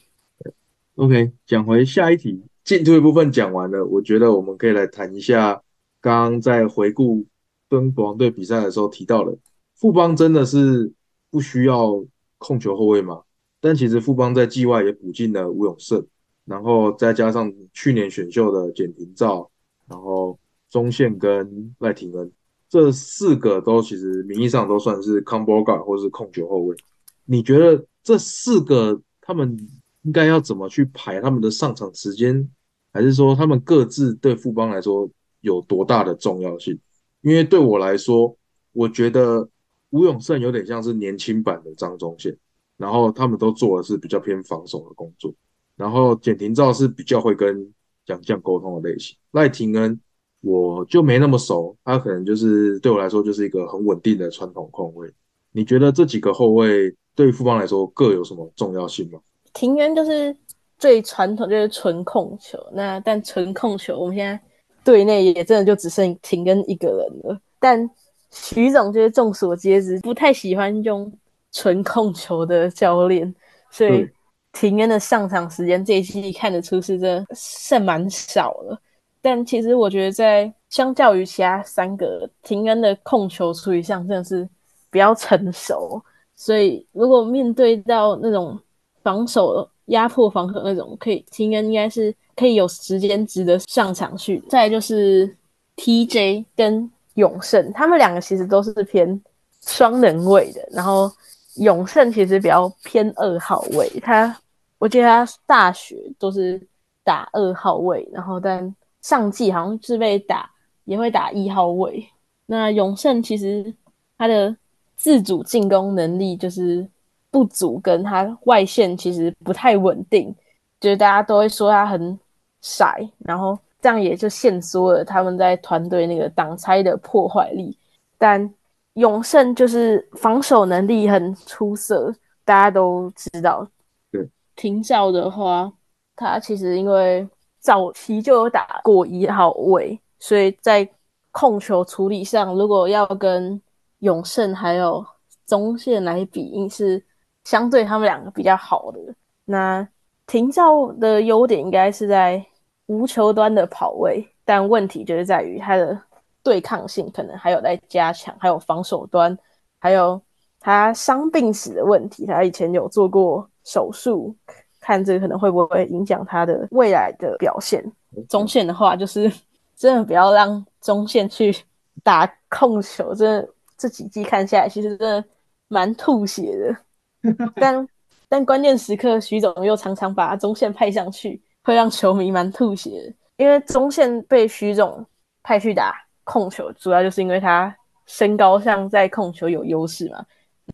[0.95, 5.61] ，OK，讲回下一题，进退部分讲完了，我觉得我们可以来谈一下
[6.01, 7.23] 刚刚在回顾
[7.69, 9.37] 跟国王队比赛的时候提到的。
[9.79, 10.91] 富邦真的是
[11.31, 12.03] 不需要
[12.37, 13.21] 控球后卫吗？
[13.61, 16.05] 但其实富邦在季外也补进了吴永胜，
[16.43, 19.49] 然后再加上去年选秀的简廷照，
[19.87, 20.37] 然后
[20.69, 22.29] 中线跟赖廷恩
[22.67, 26.75] 这四个都其实名义上都算是 combo guard 或是控球后卫。
[27.23, 29.57] 你觉得这四个他们
[30.01, 32.49] 应该要怎么去排他们的上场时间？
[32.91, 36.77] 还是说他们各自对富邦来说有多大的重要性？
[37.21, 38.35] 因为对我来说，
[38.73, 39.47] 我觉得。
[39.91, 42.35] 吴永胜有点像是年轻版的张忠宪，
[42.77, 45.33] 然后他们都做的是比较偏防守的工作，
[45.75, 47.73] 然后简廷照是比较会跟
[48.05, 49.17] 蒋将沟通的类型。
[49.31, 49.99] 赖廷恩
[50.41, 55.11] 我就没那么熟，他可能就是对我来说就是一个很稳定的传统控卫。
[55.51, 59.19] 你觉得这几个后卫对富邦来说各有什么重要性吗？
[59.53, 60.35] 廷恩就是
[60.77, 62.57] 最传统，就是纯控球。
[62.71, 64.39] 那但纯控球，我们现在
[64.83, 67.41] 队内也真的就只剩廷恩一个人了。
[67.59, 67.89] 但
[68.31, 71.11] 徐总就是众所皆知，不太喜欢用
[71.51, 73.33] 纯控球的教练，
[73.71, 74.13] 所以对
[74.51, 78.79] 廷恩的上场时间这一季看得出是真的剩蛮少了。
[79.21, 84.47] 但其实我觉得，在相较于其他三个，廷恩的控球处理上真的是
[84.89, 86.01] 比较成熟，
[86.35, 88.57] 所以如果面对到那种
[89.03, 94.41] 防守压迫防守那种，可以廷恩应该是可以有时间值得上场去。
[94.47, 95.35] 再来就是
[95.75, 96.89] TJ 跟
[97.19, 99.21] 永胜，他们两个其实都是偏
[99.65, 101.11] 双人位的，然后
[101.55, 104.35] 永胜其实比较偏二号位，他
[104.77, 106.59] 我记得他大学都是
[107.03, 110.49] 打二号位，然后但上季好像是被打
[110.85, 112.07] 也会打一号位。
[112.45, 113.73] 那永胜其实
[114.17, 114.55] 他的
[114.95, 116.87] 自主进攻能力就是
[117.29, 120.33] 不足，跟他外线其实不太稳定，
[120.79, 122.17] 就是大家都会说他很
[122.61, 127.77] 傻，然后这样也就限缩了他们在团队那个挡拆的破坏力。
[128.17, 128.53] 但
[128.93, 132.13] 永胜就是防守能力很出色，
[132.43, 133.65] 大家都知道。
[134.11, 135.71] 对，廷照的话，
[136.15, 137.27] 他其实因为
[137.59, 140.87] 早期就有打过一号位，所以在
[141.31, 143.61] 控球处理上，如果要跟
[143.99, 145.05] 永胜还有
[145.45, 147.01] 中线来比，应是
[147.45, 148.99] 相对他们两个比较好的。
[149.45, 149.87] 那
[150.27, 152.45] 廷照的优点应该是在
[152.89, 155.95] 无球端的跑位，但问题就是在于他的
[156.41, 159.37] 对抗性可能还有在加强，还有防守端，
[159.77, 160.19] 还有
[160.59, 162.25] 他伤病史的问题。
[162.25, 164.35] 他以前有做过手术，
[164.79, 167.83] 看这个可能会不会影响他的未来的表现。
[168.27, 169.31] 中线的话，就是
[169.75, 171.55] 真的不要让中线去
[172.03, 173.47] 打控球，真的
[173.77, 175.23] 这几季看下来，其实真的
[175.67, 176.75] 蛮吐血的。
[177.55, 177.87] 但
[178.27, 183.13] 但关键时刻，徐总又常常把中线派上去，会让球迷蛮吐血。
[183.37, 185.05] 因为中线被徐总
[185.43, 187.73] 派去打控球，主要就是因为他
[188.05, 190.25] 身高上在控球有优势嘛。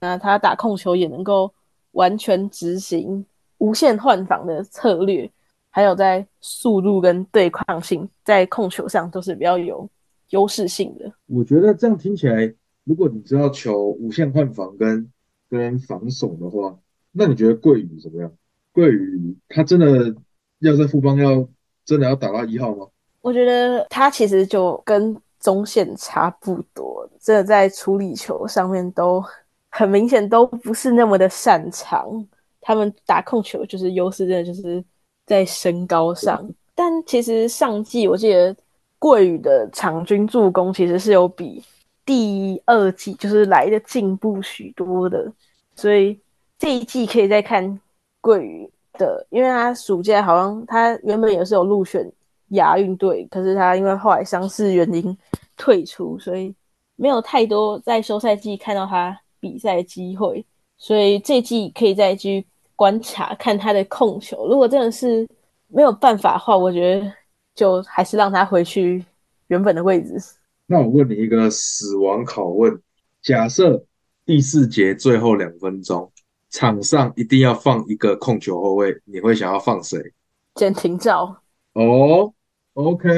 [0.02, 1.54] 那他打控球也能够
[1.92, 3.26] 完全执行
[3.60, 5.32] 无限换防的策略，
[5.70, 9.88] 还有在速度跟对抗性，在控球上都是比较有
[10.32, 11.14] 优势性的。
[11.28, 15.10] 我觉得这样听起来，如果你知道球无限换防跟
[15.50, 16.78] 跟防守的话，
[17.12, 18.32] 那你觉得桂宇怎么样？
[18.74, 20.16] 桂宇他真的
[20.60, 21.48] 要在富邦要
[21.84, 22.88] 真的要打到一号吗？
[23.22, 29.24] 我觉得他其实就跟中线差不多，真的在处理球上面都
[29.70, 32.08] 很明显都不是那么的擅长。
[32.62, 34.84] 他们打控球就是优势，真的就是
[35.26, 36.48] 在身高上。
[36.74, 38.56] 但其实上季我记得
[38.98, 41.64] 桂宇的场均助攻其实是有比
[42.06, 45.32] 第二季就是来的进步许多的，
[45.76, 46.20] 所以
[46.58, 47.80] 这一季可以再看
[48.20, 52.10] 桂宇的，因为他暑假好像他原本也是有入选
[52.50, 55.18] 亚运队，可是他因为后来伤势原因
[55.58, 56.54] 退出，所以
[56.96, 60.46] 没有太多在休赛季看到他比赛机会，
[60.78, 64.48] 所以这季可以再去观察看他的控球。
[64.48, 65.28] 如果真的是
[65.68, 67.12] 没有办法的话，我觉得
[67.54, 69.04] 就还是让他回去
[69.48, 70.16] 原本的位置。
[70.68, 72.82] 那我问你一个死亡拷问：
[73.22, 73.84] 假设
[74.26, 76.12] 第四节最后两分钟，
[76.56, 80.00] 场上一定要放一个控球后卫，你会想要放谁？
[80.54, 81.36] 简廷照，
[81.74, 82.34] 哦
[82.76, 83.10] ，OK，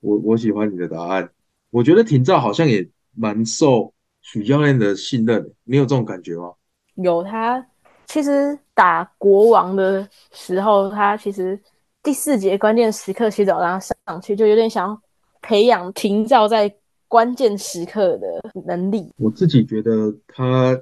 [0.00, 1.30] 我我喜欢你的答案。
[1.70, 6.52] 我觉得廷照好像也蛮受许教练的信任，你有这种感觉吗？
[6.96, 7.64] 有他
[8.06, 11.56] 其实打国王的时候，他其实
[12.02, 15.00] 第四节关键时刻洗澡让他上去，就有点想要
[15.42, 16.74] 培养廷照在
[17.06, 18.26] 关键时刻的
[18.66, 19.12] 能力。
[19.16, 20.76] 我自己觉得他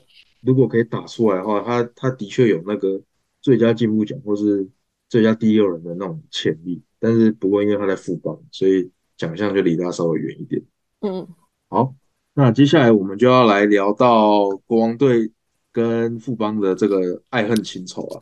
[0.49, 2.99] 如果可以打出来的话，他他的确有那个
[3.43, 4.67] 最佳进步奖或是
[5.07, 10.63] 最佳第六人的那种潜力，但是不过因为他在副帮，所以奖项就离他稍微远一点。
[11.03, 11.29] 嗯，
[11.69, 11.95] 好，
[12.33, 15.31] 那接下来我们就要来聊到国王队
[15.71, 18.19] 跟富邦的这个爱恨情仇啊。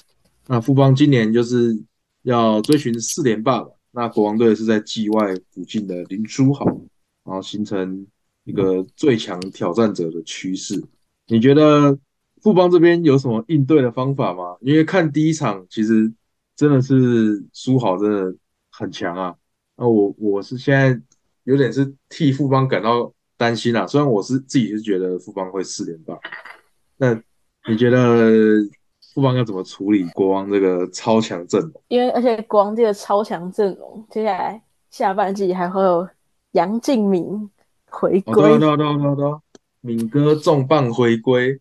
[0.49, 1.81] 那富邦今年就是
[2.22, 6.64] 要追寻四连霸嘛，那国王队是在季外附近的林书豪，
[7.24, 8.05] 然后形成
[8.43, 10.83] 一个最强挑战者的趋势。
[11.29, 11.99] 你觉得
[12.47, 14.57] 富邦这边有什么应对的方法吗？
[14.61, 16.12] 因为看第一场，其实
[16.55, 18.32] 真的是书豪真的
[18.70, 19.34] 很强啊。
[19.76, 20.97] 那我我是现在
[21.42, 23.84] 有点是替富邦感到担心啊。
[23.84, 26.16] 虽然我是自己是觉得富邦会四连霸，
[26.99, 27.20] 那
[27.68, 28.30] 你觉得
[29.12, 31.72] 富邦要怎么处理国王这个超强阵容？
[31.88, 36.09] 因为而且国王这个超强阵容，接下来下半季还会有
[36.53, 37.51] 杨敬敏
[37.90, 39.40] 回哦，归，对啊，对啊，对啊，对啊，对啊，
[39.80, 41.61] 敏哥重磅回归，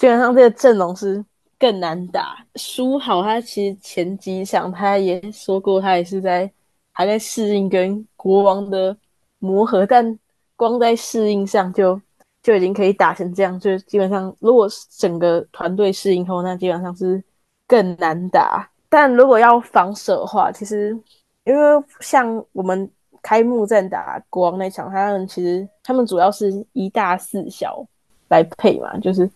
[0.00, 1.22] 基本上这个阵容是
[1.58, 2.38] 更难打。
[2.56, 6.50] 输好，他其实前几场他也说过，他也是在
[6.90, 8.96] 还在适应跟国王的
[9.40, 10.18] 磨合，但
[10.56, 12.00] 光在适应上就
[12.42, 17.22] 就已经可以打成这样，就基本上如果整个团队适应后，那基本上是
[17.66, 18.66] 更难打。
[18.88, 20.98] 但如果要防守的话，其实
[21.44, 22.90] 因为像我们
[23.20, 27.84] 开幕战打国王那场，他们其实他们主要是一大四小
[28.28, 29.30] 来配嘛，就是，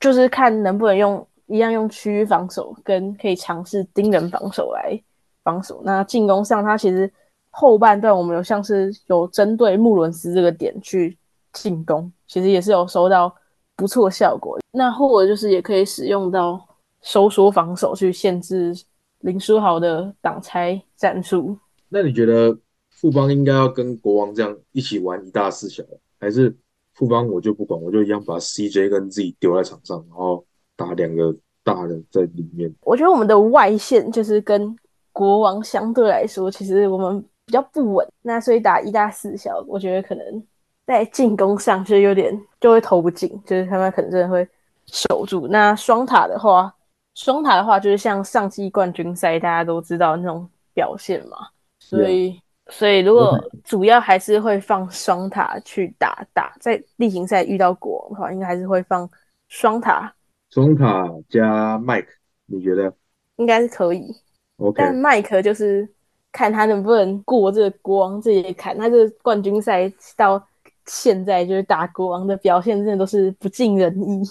[0.00, 5.00] 就是看能不能用一样用区域防守，跟可以尝试盯人防守来
[5.42, 5.80] 防守。
[5.84, 7.10] 那进攻上，他其实
[7.50, 11.16] 后半段我们有像是有针对穆伦斯这个点去
[11.52, 13.34] 进攻，其实也是有收到
[13.76, 14.58] 不错效果。
[14.70, 16.64] 那或者就是也可以使用到。
[17.00, 18.74] 收缩防守去限制
[19.20, 21.56] 林书豪的挡拆战术。
[21.88, 22.58] 那你觉得
[22.90, 25.84] 富邦应该要跟国王这样一起玩一大四小，
[26.18, 26.54] 还是
[26.98, 30.44] 富邦我就不管，我就一样把 CJ 跟 Z 丢在场上，然后
[30.74, 31.32] 打两个
[31.62, 32.74] 大的在里面？
[32.80, 34.76] 我觉得我们的外线就是跟
[35.12, 38.06] 国王相对来说，其实我们比较不稳。
[38.22, 40.44] 那所以打一大四小，我觉得可能
[40.84, 44.46] 在进攻上就有点就会投不进，就是他们可能真的会
[44.86, 45.46] 守住。
[45.46, 46.74] 那双塔的话。
[47.14, 51.48] 双塔的话，就是像上季冠军赛大家都知道那种表现嘛，
[51.80, 52.40] 所以
[52.70, 59.08] 所以如果主要还是会放双塔去打打，在例行赛遇到国王的话，应该还是会放
[59.48, 60.12] 双塔。
[60.50, 62.08] 双塔加麦克，
[62.46, 62.92] 你觉得？
[63.36, 64.14] 应该是可以。
[64.56, 65.88] OK，但麦克就是
[66.32, 68.76] 看他能不能过这个国王这一坎。
[68.76, 70.42] 他这个冠军赛到
[70.86, 74.22] 现在就是打国王的表现，真的都是不尽人意。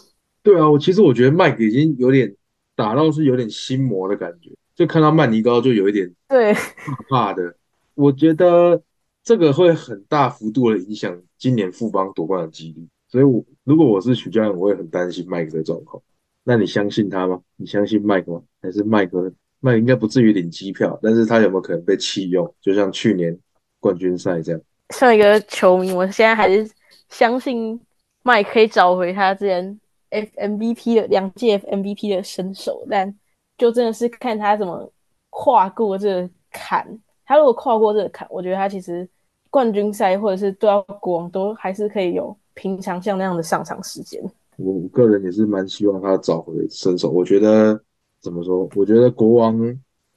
[0.44, 2.36] 对啊，我其实我觉得麦克已经有点。
[2.78, 7.56] 打到是有点心魔的感觉，就看到曼尼高就有一点对怕怕的。
[7.98, 8.82] 我觉得
[9.24, 16.02] 这个会很大幅度的影响今年富邦夺冠的几率，所以，我如果我是许教练，我会很担心麦克的状况。
[16.44, 17.42] 那你相信他吗？
[17.58, 18.42] 你相信麦克吗？
[18.62, 22.54] 还是麦克麦克应该不至于领机票，但是他有没有可能被弃用？
[22.62, 23.38] 就像去年
[23.80, 24.62] 冠军赛这样。
[24.94, 26.70] 像一个球迷，我现在还是
[27.10, 27.80] 相信
[28.24, 29.80] 麦可以找回他之前。
[30.10, 33.14] F MVP 的两届 F MVP 的身手，但
[33.58, 34.90] 就真的是看他怎么
[35.30, 36.98] 跨过这个坎。
[37.28, 39.08] 他如果跨过这个坎，我觉得他其实
[39.52, 44.20] 冠军赛或者是都要国王都还是可以有平常像那样的上场时间。
[44.56, 47.12] 我个人也是蛮希望他找回身手。
[47.12, 47.80] 我觉得
[48.22, 48.68] 怎么说？
[48.76, 49.60] 我觉得国王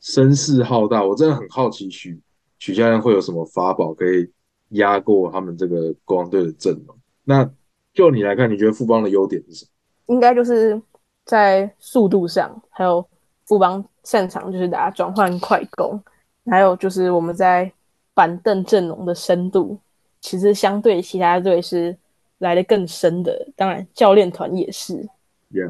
[0.01, 2.19] 声势浩大，我真的很好奇许
[2.59, 4.31] 许教练会有什么法宝可以
[4.71, 6.97] 压过他们这个国王队的阵容。
[7.25, 7.49] 那
[7.93, 10.15] 就你来看，你觉得富邦的优点是什么？
[10.15, 10.81] 应该就是
[11.25, 13.05] 在速度上，还有
[13.45, 16.01] 富邦擅长就是打转换快攻，
[16.47, 17.73] 还有就是我们在
[18.15, 19.79] 板凳阵容的深度，
[20.21, 21.97] 其实相对其他队是
[22.39, 23.49] 来的更深的。
[23.57, 25.09] 当然，教练团也是，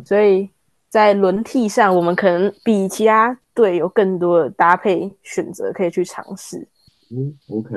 [0.05, 0.49] 所以
[0.89, 6.67] 在轮替上，我们可能比其他队有更多的搭配选择可以去尝试。
[7.11, 7.75] 嗯，OK，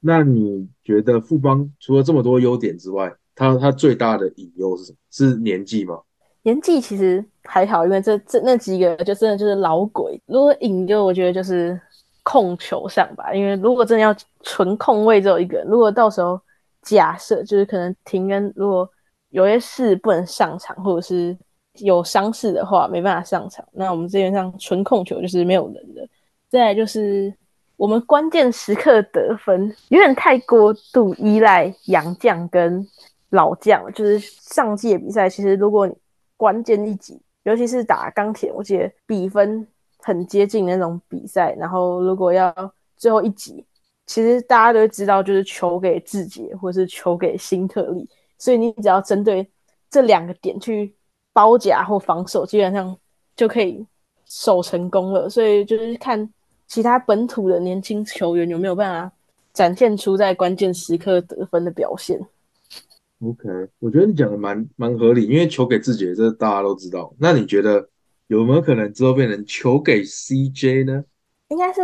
[0.00, 3.12] 那你觉得富邦除了这么多优点之外？
[3.34, 4.98] 他他最大的隐忧是什么？
[5.10, 6.00] 是年纪吗？
[6.42, 10.20] 年纪其实还好，因为这这那几个就真的就是老鬼。
[10.26, 11.80] 如果隐忧，我觉得就是
[12.30, 13.34] 控球上吧。
[13.34, 16.40] 因为如果真的要纯控位只有一个人，如果到时候
[16.82, 18.88] 假设就是可能停恩，如果
[19.30, 21.36] 有些事不能上场，或者是
[21.78, 26.08] 有伤势的话没办法上场，那我们这边上纯控球就是没有人的。
[26.48, 27.34] 再来就是
[27.76, 32.86] 我们关键时刻得分有点太过度依赖杨将跟。
[33.32, 35.88] 老将就是上届比赛，其实如果
[36.36, 39.64] 关键一集，尤其是打钢铁，我记得比分
[40.02, 42.54] 很接近那种比赛，然后如果要
[42.96, 43.64] 最后一集，
[44.06, 49.48] 其实大家都知道，就是球给志杰或是球给新特利，所以你只要针对
[49.88, 50.94] 这两个点去
[51.32, 52.96] 包夹或防守，基本上
[53.36, 53.86] 就可以
[54.26, 55.28] 守成功了。
[55.28, 56.28] 所以就是看
[56.66, 59.12] 其他本土的年轻球员有没有办法
[59.52, 62.20] 展现出在关键时刻得分的表现。
[63.22, 63.48] OK，
[63.78, 67.12] 我觉得你讲的蛮蛮合理，因为球给自己，这大家都知道。
[67.18, 67.86] 那你觉得
[68.30, 71.04] 有没有可能之后变成球给 CJ 呢？
[71.48, 71.80] 应该是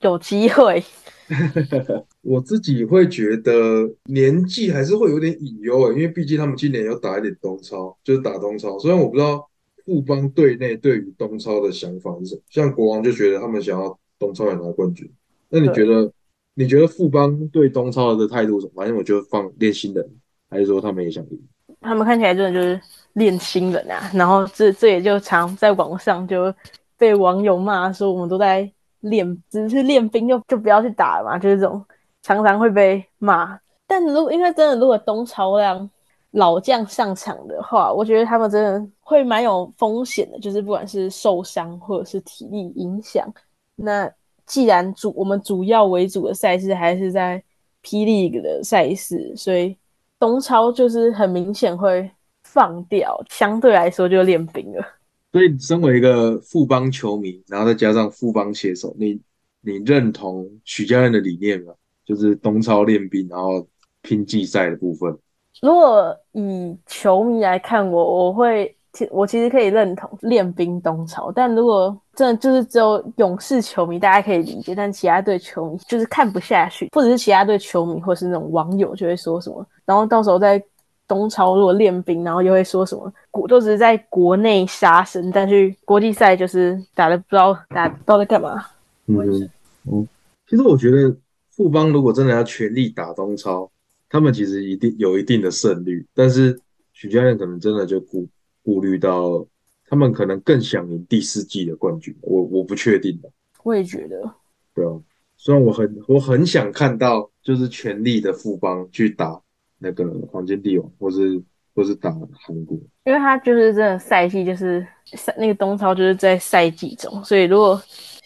[0.00, 0.82] 有机会。
[2.22, 8.78] 我自己会觉得年纪还是会有点隐忧因为毕竟他们今年要打一点东超，就是打东超。
[8.78, 9.46] 虽然我不知道
[9.84, 15.10] 富邦队内对于东超的想法是什么，像国王就觉得他们想要东超也拿冠军。
[15.50, 16.10] 那你觉得
[16.54, 18.72] 你觉得富邦对东超的态度什么？
[18.76, 20.10] 反正我就放练新人。
[20.48, 21.38] 还是说他们也想赢？
[21.80, 22.80] 他们看起来真的就是
[23.14, 26.54] 练新人啊，然后这这也就常在网上就
[26.96, 31.84] 被网友骂说我们都在练，只是练兵就就不要去打了嘛，就是这种
[32.22, 33.58] 常常会被骂。
[33.86, 35.88] 但如果因为真的如果东超亮
[36.30, 43.32] 老将上场的话，我觉得他们真的会蛮有风险的，就是不管是受伤或者是体力影响。
[43.76, 44.10] 那
[44.46, 47.40] 既然主我们主要为主的赛事还是在
[47.82, 49.76] 霹雳的赛事，所以
[50.18, 52.10] 东超就是很明显会
[52.54, 54.86] 放掉，相对来说就练兵了。
[55.32, 59.20] 所以，身为一个富邦球迷，然后再加上富邦携手，你
[59.62, 61.74] 你认同许家印的理念吗？
[62.06, 63.66] 就是东超练兵，然后
[64.02, 65.12] 拼季赛的部分。
[65.60, 68.76] 如果以球迷来看，我我会，
[69.10, 71.32] 我其实可以认同练兵东超。
[71.32, 80.64] 但如果真的就是只有勇士球迷，大家可以理解，但其他队球迷就是看不下去，或者是其他队球迷，或是那种网友就会说什么，然后到时候在。
[81.06, 88.64] 东超如果练兵，然后又会说什么国都只是在国内杀生，但去国际赛就是打的不知道打不知道在干嘛。
[89.06, 89.50] 嗯
[89.86, 90.08] 嗯，
[90.48, 91.14] 其实我觉得
[91.50, 93.70] 富邦如果真的要全力打东超，
[94.08, 96.58] 他们其实一定有一定的胜率，但是
[96.92, 98.26] 许教练可能真的就顾
[98.62, 99.46] 顾虑到
[99.86, 103.30] 他们可能更想赢第四季的冠军，我我不确定的。
[103.62, 104.34] 我也觉得，
[104.74, 104.92] 对啊，
[105.36, 109.40] 虽然我很我很想看到就是全力的富邦去打。
[109.78, 111.42] 那个黄金帝王，或是
[111.74, 117.80] 或是打韩国，因为他就是真的赛季就是赛那个东超就是在赛季中，所以如果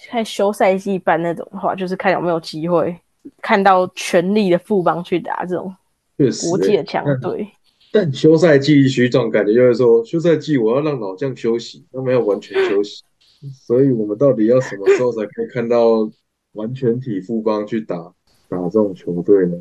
[0.08, 2.96] 看休赛季办那种的话，就是看有没有机会
[3.42, 5.74] 看到全力的副帮去打这种
[6.16, 7.48] 国际的强队。
[7.90, 13.02] 但休赛季徐总感觉就是说，休赛季我要让老将休息，都没有完全休息，
[13.66, 16.10] 所以我们到底要什么时候才可以看到
[16.52, 17.96] 完全体副帮去打
[18.48, 19.56] 打这种球队呢？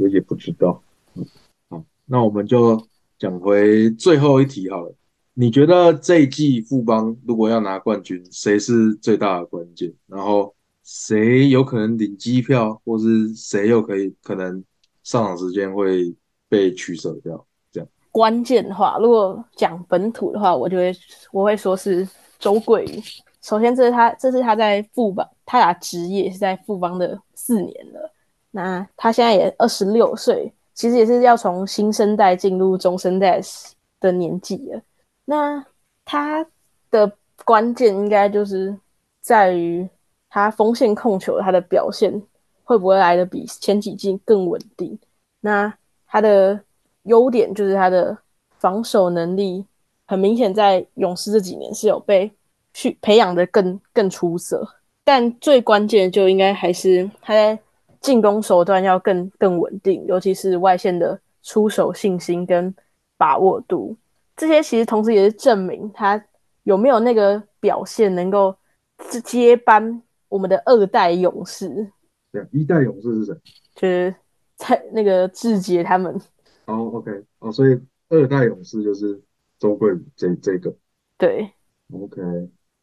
[0.00, 0.82] 我也不知道，
[1.14, 1.26] 嗯
[1.68, 2.82] 好，那我们就
[3.18, 4.94] 讲回最后一题好了。
[5.34, 9.92] 你觉得这一季富邦如果要拿冠军，谁是最大的关键？
[10.06, 14.64] 然后谁有可能领机票，或是谁又可以可能
[15.04, 16.14] 上场时间会
[16.48, 17.46] 被取舍掉？
[17.70, 20.94] 这样关键的话，如果讲本土的话，我就会
[21.30, 23.02] 我会说是周桂宇。
[23.42, 28.12] 首先，这是他，这是他在富邦，他打职业是在富邦的四年了。
[28.52, 33.40] 那他现在也二十六岁，其实也是要从新生代进入中生代
[34.00, 34.82] 的年纪了。
[35.24, 35.64] 那
[36.04, 36.44] 他
[36.90, 37.12] 的
[37.44, 38.76] 关键应该就是
[39.20, 39.88] 在于
[40.28, 42.20] 他锋线控球，他的表现
[42.64, 44.98] 会不会来的比前几季更稳定？
[45.40, 45.72] 那
[46.08, 46.58] 他的
[47.04, 48.18] 优点就是他的
[48.58, 49.64] 防守能力，
[50.06, 52.28] 很明显在勇士这几年是有被
[52.74, 54.68] 去培养的更更出色。
[55.04, 57.56] 但最关键就应该还是他在。
[58.00, 62.74] 进攻手段要更更稳定，尤其是外线的出手信心跟
[63.18, 63.94] 把握度，
[64.34, 66.22] 这些其实同时也是证明他
[66.62, 68.56] 有没有那个表现能够
[69.22, 71.92] 接班我们的二代勇士。
[72.32, 73.34] 对，一代勇士是谁？
[73.74, 74.14] 就是
[74.56, 76.18] 蔡那个志杰他们。
[76.64, 77.78] 哦，OK，哦，所以
[78.08, 79.20] 二代勇士就是
[79.58, 80.74] 周贵这这个。
[81.18, 81.50] 对
[81.92, 82.22] ，OK，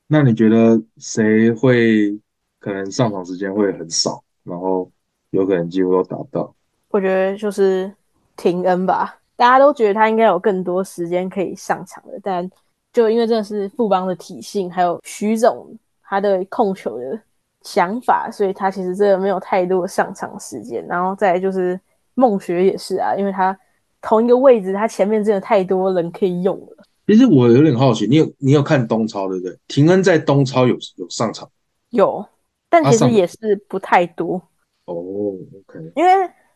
[0.06, 2.20] 那你觉得谁会
[2.60, 4.92] 可能上场时间会很少，然后？
[5.32, 6.54] 有可能几乎都达到，
[6.90, 7.94] 我觉得就是
[8.36, 12.50] 廷恩吧，大家都觉得他应该有更多时间可以上场的，但
[12.94, 17.20] 就因为真的是富邦的体性，还有徐总他的控球的
[17.62, 20.86] 想法，所以他其实真的没有太多上场时间。
[20.88, 21.80] 然后再就是
[22.14, 23.58] 孟学也是啊，因为他
[24.02, 26.84] 同一个位置，他前面真的太多人可以用了。
[27.06, 29.58] 其实我有点好奇，你有你有看东超对不对？
[29.68, 31.50] 廷恩在东超有有上场，
[31.90, 32.26] 有，
[32.70, 34.42] 但其实也是不太多。
[34.88, 36.12] 哦，OK，因为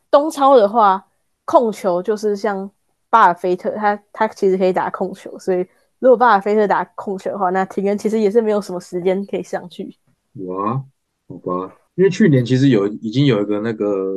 [0.10, 1.06] 东超的话，
[1.44, 2.72] 控球就是像
[3.10, 5.58] 巴尔菲特，他他其实可以打控球，所以
[6.00, 9.98] 如果巴尔菲特打控球的话，那庭恩其实也是没有什么时间可以上去。
[10.46, 10.82] 哇，
[11.28, 14.14] 好吧，因为去年其实有已经有一个那个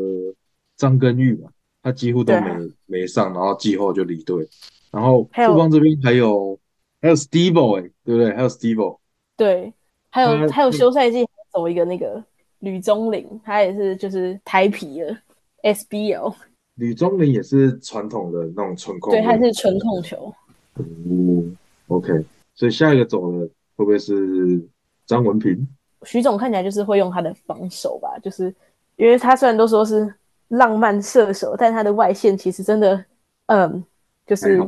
[0.76, 1.50] 张根玉嘛，
[1.82, 4.48] 他几乎都没没上，然后季后就离队。
[4.92, 6.56] 然后富邦这边还有
[7.02, 8.32] 还有 Steve 哎，对不对？
[8.32, 8.98] 还有 Steve，
[9.36, 9.74] 对，
[10.08, 12.22] 还有还有休赛季走一个那个。
[12.64, 15.16] 吕宗林，他也是就是台皮的
[15.62, 16.34] SBL。
[16.76, 20.34] 吕宗林也是传统的那种纯控，对，他是纯控球。
[20.76, 21.56] 嗯
[21.88, 22.24] ，OK。
[22.54, 23.38] 所以下一个走的
[23.76, 24.60] 会不会是
[25.06, 25.68] 张文平？
[26.04, 28.52] 徐总看起来就是会用他的防守吧，就是
[28.96, 30.12] 因为他虽然都说是
[30.48, 33.04] 浪漫射手，但他的外线其实真的，
[33.46, 33.84] 嗯，
[34.26, 34.60] 就是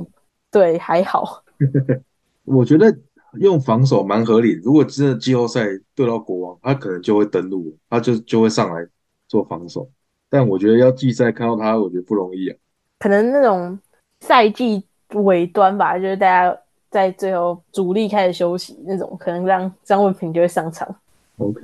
[0.50, 1.42] 对还好。
[2.44, 2.96] 我觉得。
[3.40, 8.86] 用防守蛮合理，如果真的季后赛对到国王，他可能就会登陆，他就就会上来
[9.28, 9.88] 做防守。
[10.28, 12.56] 但我觉得要季赛看到他，我觉得不容易啊。
[12.98, 13.78] 可能那种
[14.20, 14.84] 赛季
[15.14, 16.58] 尾端吧，就是大家
[16.90, 20.94] 在最后主力开始休息那种，可能让张文平就会上场。
[21.38, 21.60] OK，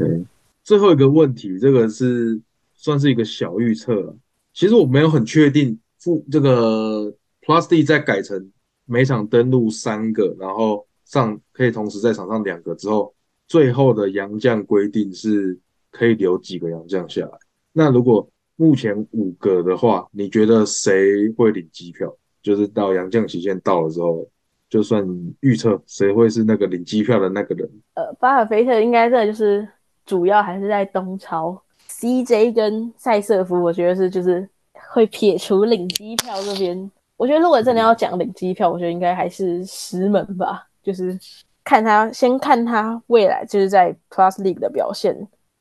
[0.62, 2.40] 最后一个问题，这个是
[2.74, 4.14] 算是一个小预测了。
[4.54, 7.12] 其实我没有很确定，复这个
[7.42, 8.50] Plus D 再改成
[8.84, 10.86] 每场登陆三个，然后。
[11.12, 13.14] 上可以同时在场上两个之后，
[13.46, 15.58] 最后的洋将规定是
[15.90, 17.38] 可以留几个洋将下来。
[17.72, 22.10] 那如果目前五个的话，你觉得谁会领机票？
[22.42, 24.26] 就是到杨将期限到了之后，
[24.70, 25.06] 就算
[25.40, 27.70] 预测谁会是那个领机票的那个人。
[27.94, 29.68] 呃，巴尔菲特应该这就是
[30.06, 34.48] 主要还是在东超，CJ 跟塞瑟夫，我觉得是就是
[34.92, 36.90] 会撇除领机票这边。
[37.16, 41.18] 我觉得如果真的要讲领机票，我觉得应该还是石门吧，就是
[41.64, 45.16] 看他先看他未来就是在 Plus League 的表现，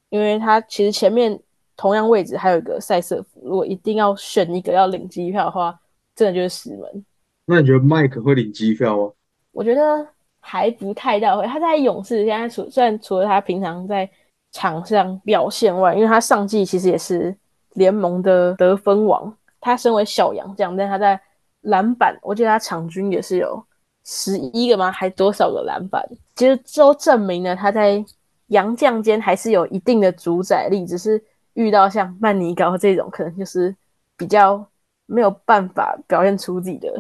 [0.10, 1.40] 因为他其实前面
[1.78, 5.80] 同样位置还有一个赛瑟夫，如果一定要选一个要领机票的话，
[6.16, 7.06] 真的就是石门。
[7.46, 9.12] 那你觉得麦克会领机票吗？
[9.52, 10.08] 我觉得
[10.40, 11.48] 还不太到位。
[11.48, 14.10] 他在勇士现在除虽然除了他平常在
[14.52, 17.36] 场上表现外，因为他上季其实也是
[17.74, 19.36] 联盟的得分王。
[19.60, 21.20] 他身为小杨将，但他在
[21.62, 23.64] 篮板，我记得他场均也是有
[24.06, 24.92] 十一个吗？
[24.92, 26.04] 还多少个篮板？
[26.36, 28.04] 其实都证明了他在
[28.48, 31.24] 洋将间还是有一定的主宰力，只是
[31.54, 33.76] 遇到像曼尼高这种，可能就是
[34.18, 34.66] 比较
[35.06, 36.92] 没有办法表现出自己的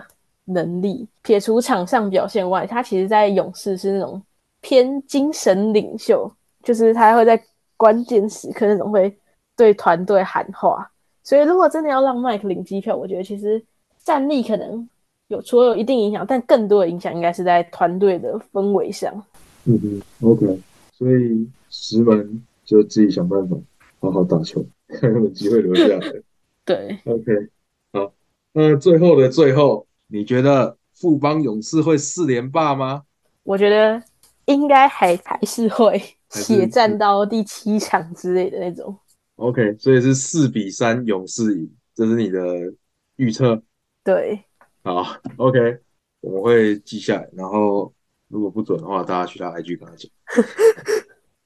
[0.46, 1.08] 能力。
[1.22, 4.22] 撇除场上表现外，他其实在勇士是那种
[4.62, 6.32] 偏精神领袖，
[6.64, 7.42] 就是他会在
[7.78, 9.16] 关键时刻那种会
[9.56, 10.90] 对团队喊话。
[11.24, 13.64] 所以如果真的要让麦克领机票，我觉得其实。
[14.04, 14.90] 战力可能
[15.32, 19.12] 有，除了有一定影响，但更多的影响应该是在团队的氛围上。
[19.64, 20.60] 嗯嗯，OK。
[20.92, 23.58] 所以石门就自己想办法
[24.00, 26.00] 好好打球，看 有机会留下来。
[26.66, 27.32] 对，OK。
[27.94, 28.14] 好，
[28.52, 33.04] 那最后的最后，你觉得富邦勇士会四连霸吗？
[33.44, 34.04] 我觉得
[34.46, 38.96] 应该还还是会血战到第七场之类的那种。
[39.38, 42.42] OK，所以是四比三勇士赢，这是你的
[43.16, 43.60] 预测。
[44.04, 44.44] 对，
[44.84, 45.06] 好
[45.38, 45.78] ，OK，
[46.22, 47.94] 我们会记下来，然后
[48.28, 50.12] 如果不准的话，大家去他 IG 跟他讲。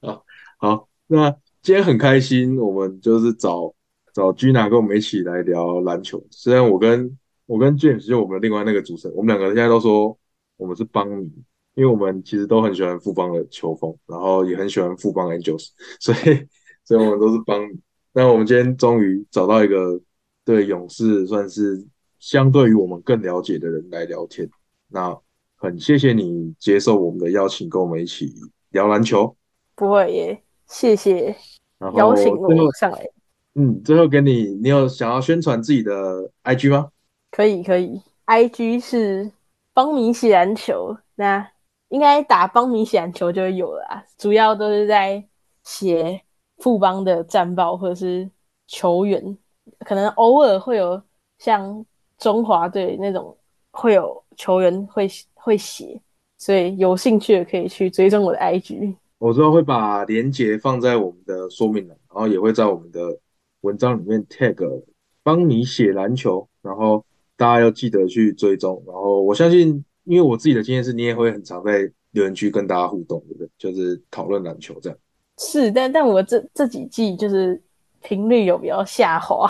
[0.00, 0.24] 好，
[0.56, 1.30] 好，那
[1.60, 3.74] 今天很开心，我们就是找
[4.14, 6.24] 找 Gina 跟我们一起来聊篮球。
[6.30, 10.18] 虽然我跟我跟 James 就我们另外那个主持人，我们两个现在都说
[10.56, 11.30] 我们是帮迷，
[11.74, 15.68] 因为我们其实都很喜欢富邦的球风，然后也很喜欢富邦 Angels，
[16.00, 16.48] 所以
[16.84, 17.78] 所以我们都是帮迷。
[18.14, 20.00] 那我们今天终于找到一个
[20.42, 21.86] 对勇士算是。
[22.18, 24.48] 相对于我们更了解的人来聊天，
[24.88, 25.16] 那
[25.54, 28.34] 很谢谢你接受我们的邀请，跟我们一起
[28.70, 29.36] 聊篮球。
[29.74, 31.34] 不会耶，谢谢
[31.96, 33.06] 邀请我上来。
[33.54, 36.90] 嗯，最后给你，你有想要宣传自己的 IG 吗？
[37.30, 39.30] 可以，可以，IG 是
[39.72, 41.46] 邦米喜篮球，那
[41.88, 44.04] 应该打邦米喜篮球就有了。
[44.18, 45.22] 主要都是在
[45.64, 46.22] 写
[46.58, 48.30] 富邦的战报或者是
[48.66, 49.38] 球员，
[49.80, 51.02] 可能偶尔会有
[51.38, 51.84] 像。
[52.18, 53.36] 中华队那种
[53.70, 56.00] 会有球员会会写，
[56.38, 58.94] 所以有兴趣的可以去追踪我的 IG。
[59.18, 63.18] 我之后会把链接放在我们的说明栏，然后也会在我们的
[63.62, 64.82] 文章里面 tag
[65.22, 67.04] 帮你写篮球，然后
[67.36, 68.82] 大家要记得去追踪。
[68.86, 73.50] 然后我相信，因为我自己的经验是，你也会很常在留言区跟大家互动，对不对？
[73.58, 74.98] 就是讨论篮球这样。
[75.38, 77.60] 是，但但我这这几季就是
[78.02, 79.48] 频率有比较下滑。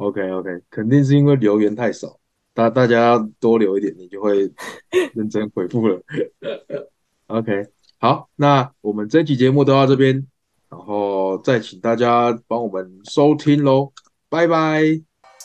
[0.00, 2.18] OK OK，肯定是因为留言太少，
[2.54, 4.50] 大大家多留一点，你就会
[5.14, 6.00] 认真回复了。
[7.28, 7.66] OK，
[7.98, 10.26] 好，那我们这期节目都到这边，
[10.70, 13.92] 然后再请大家帮我们收听喽，
[14.30, 14.82] 拜拜，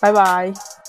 [0.02, 0.85] 拜拜。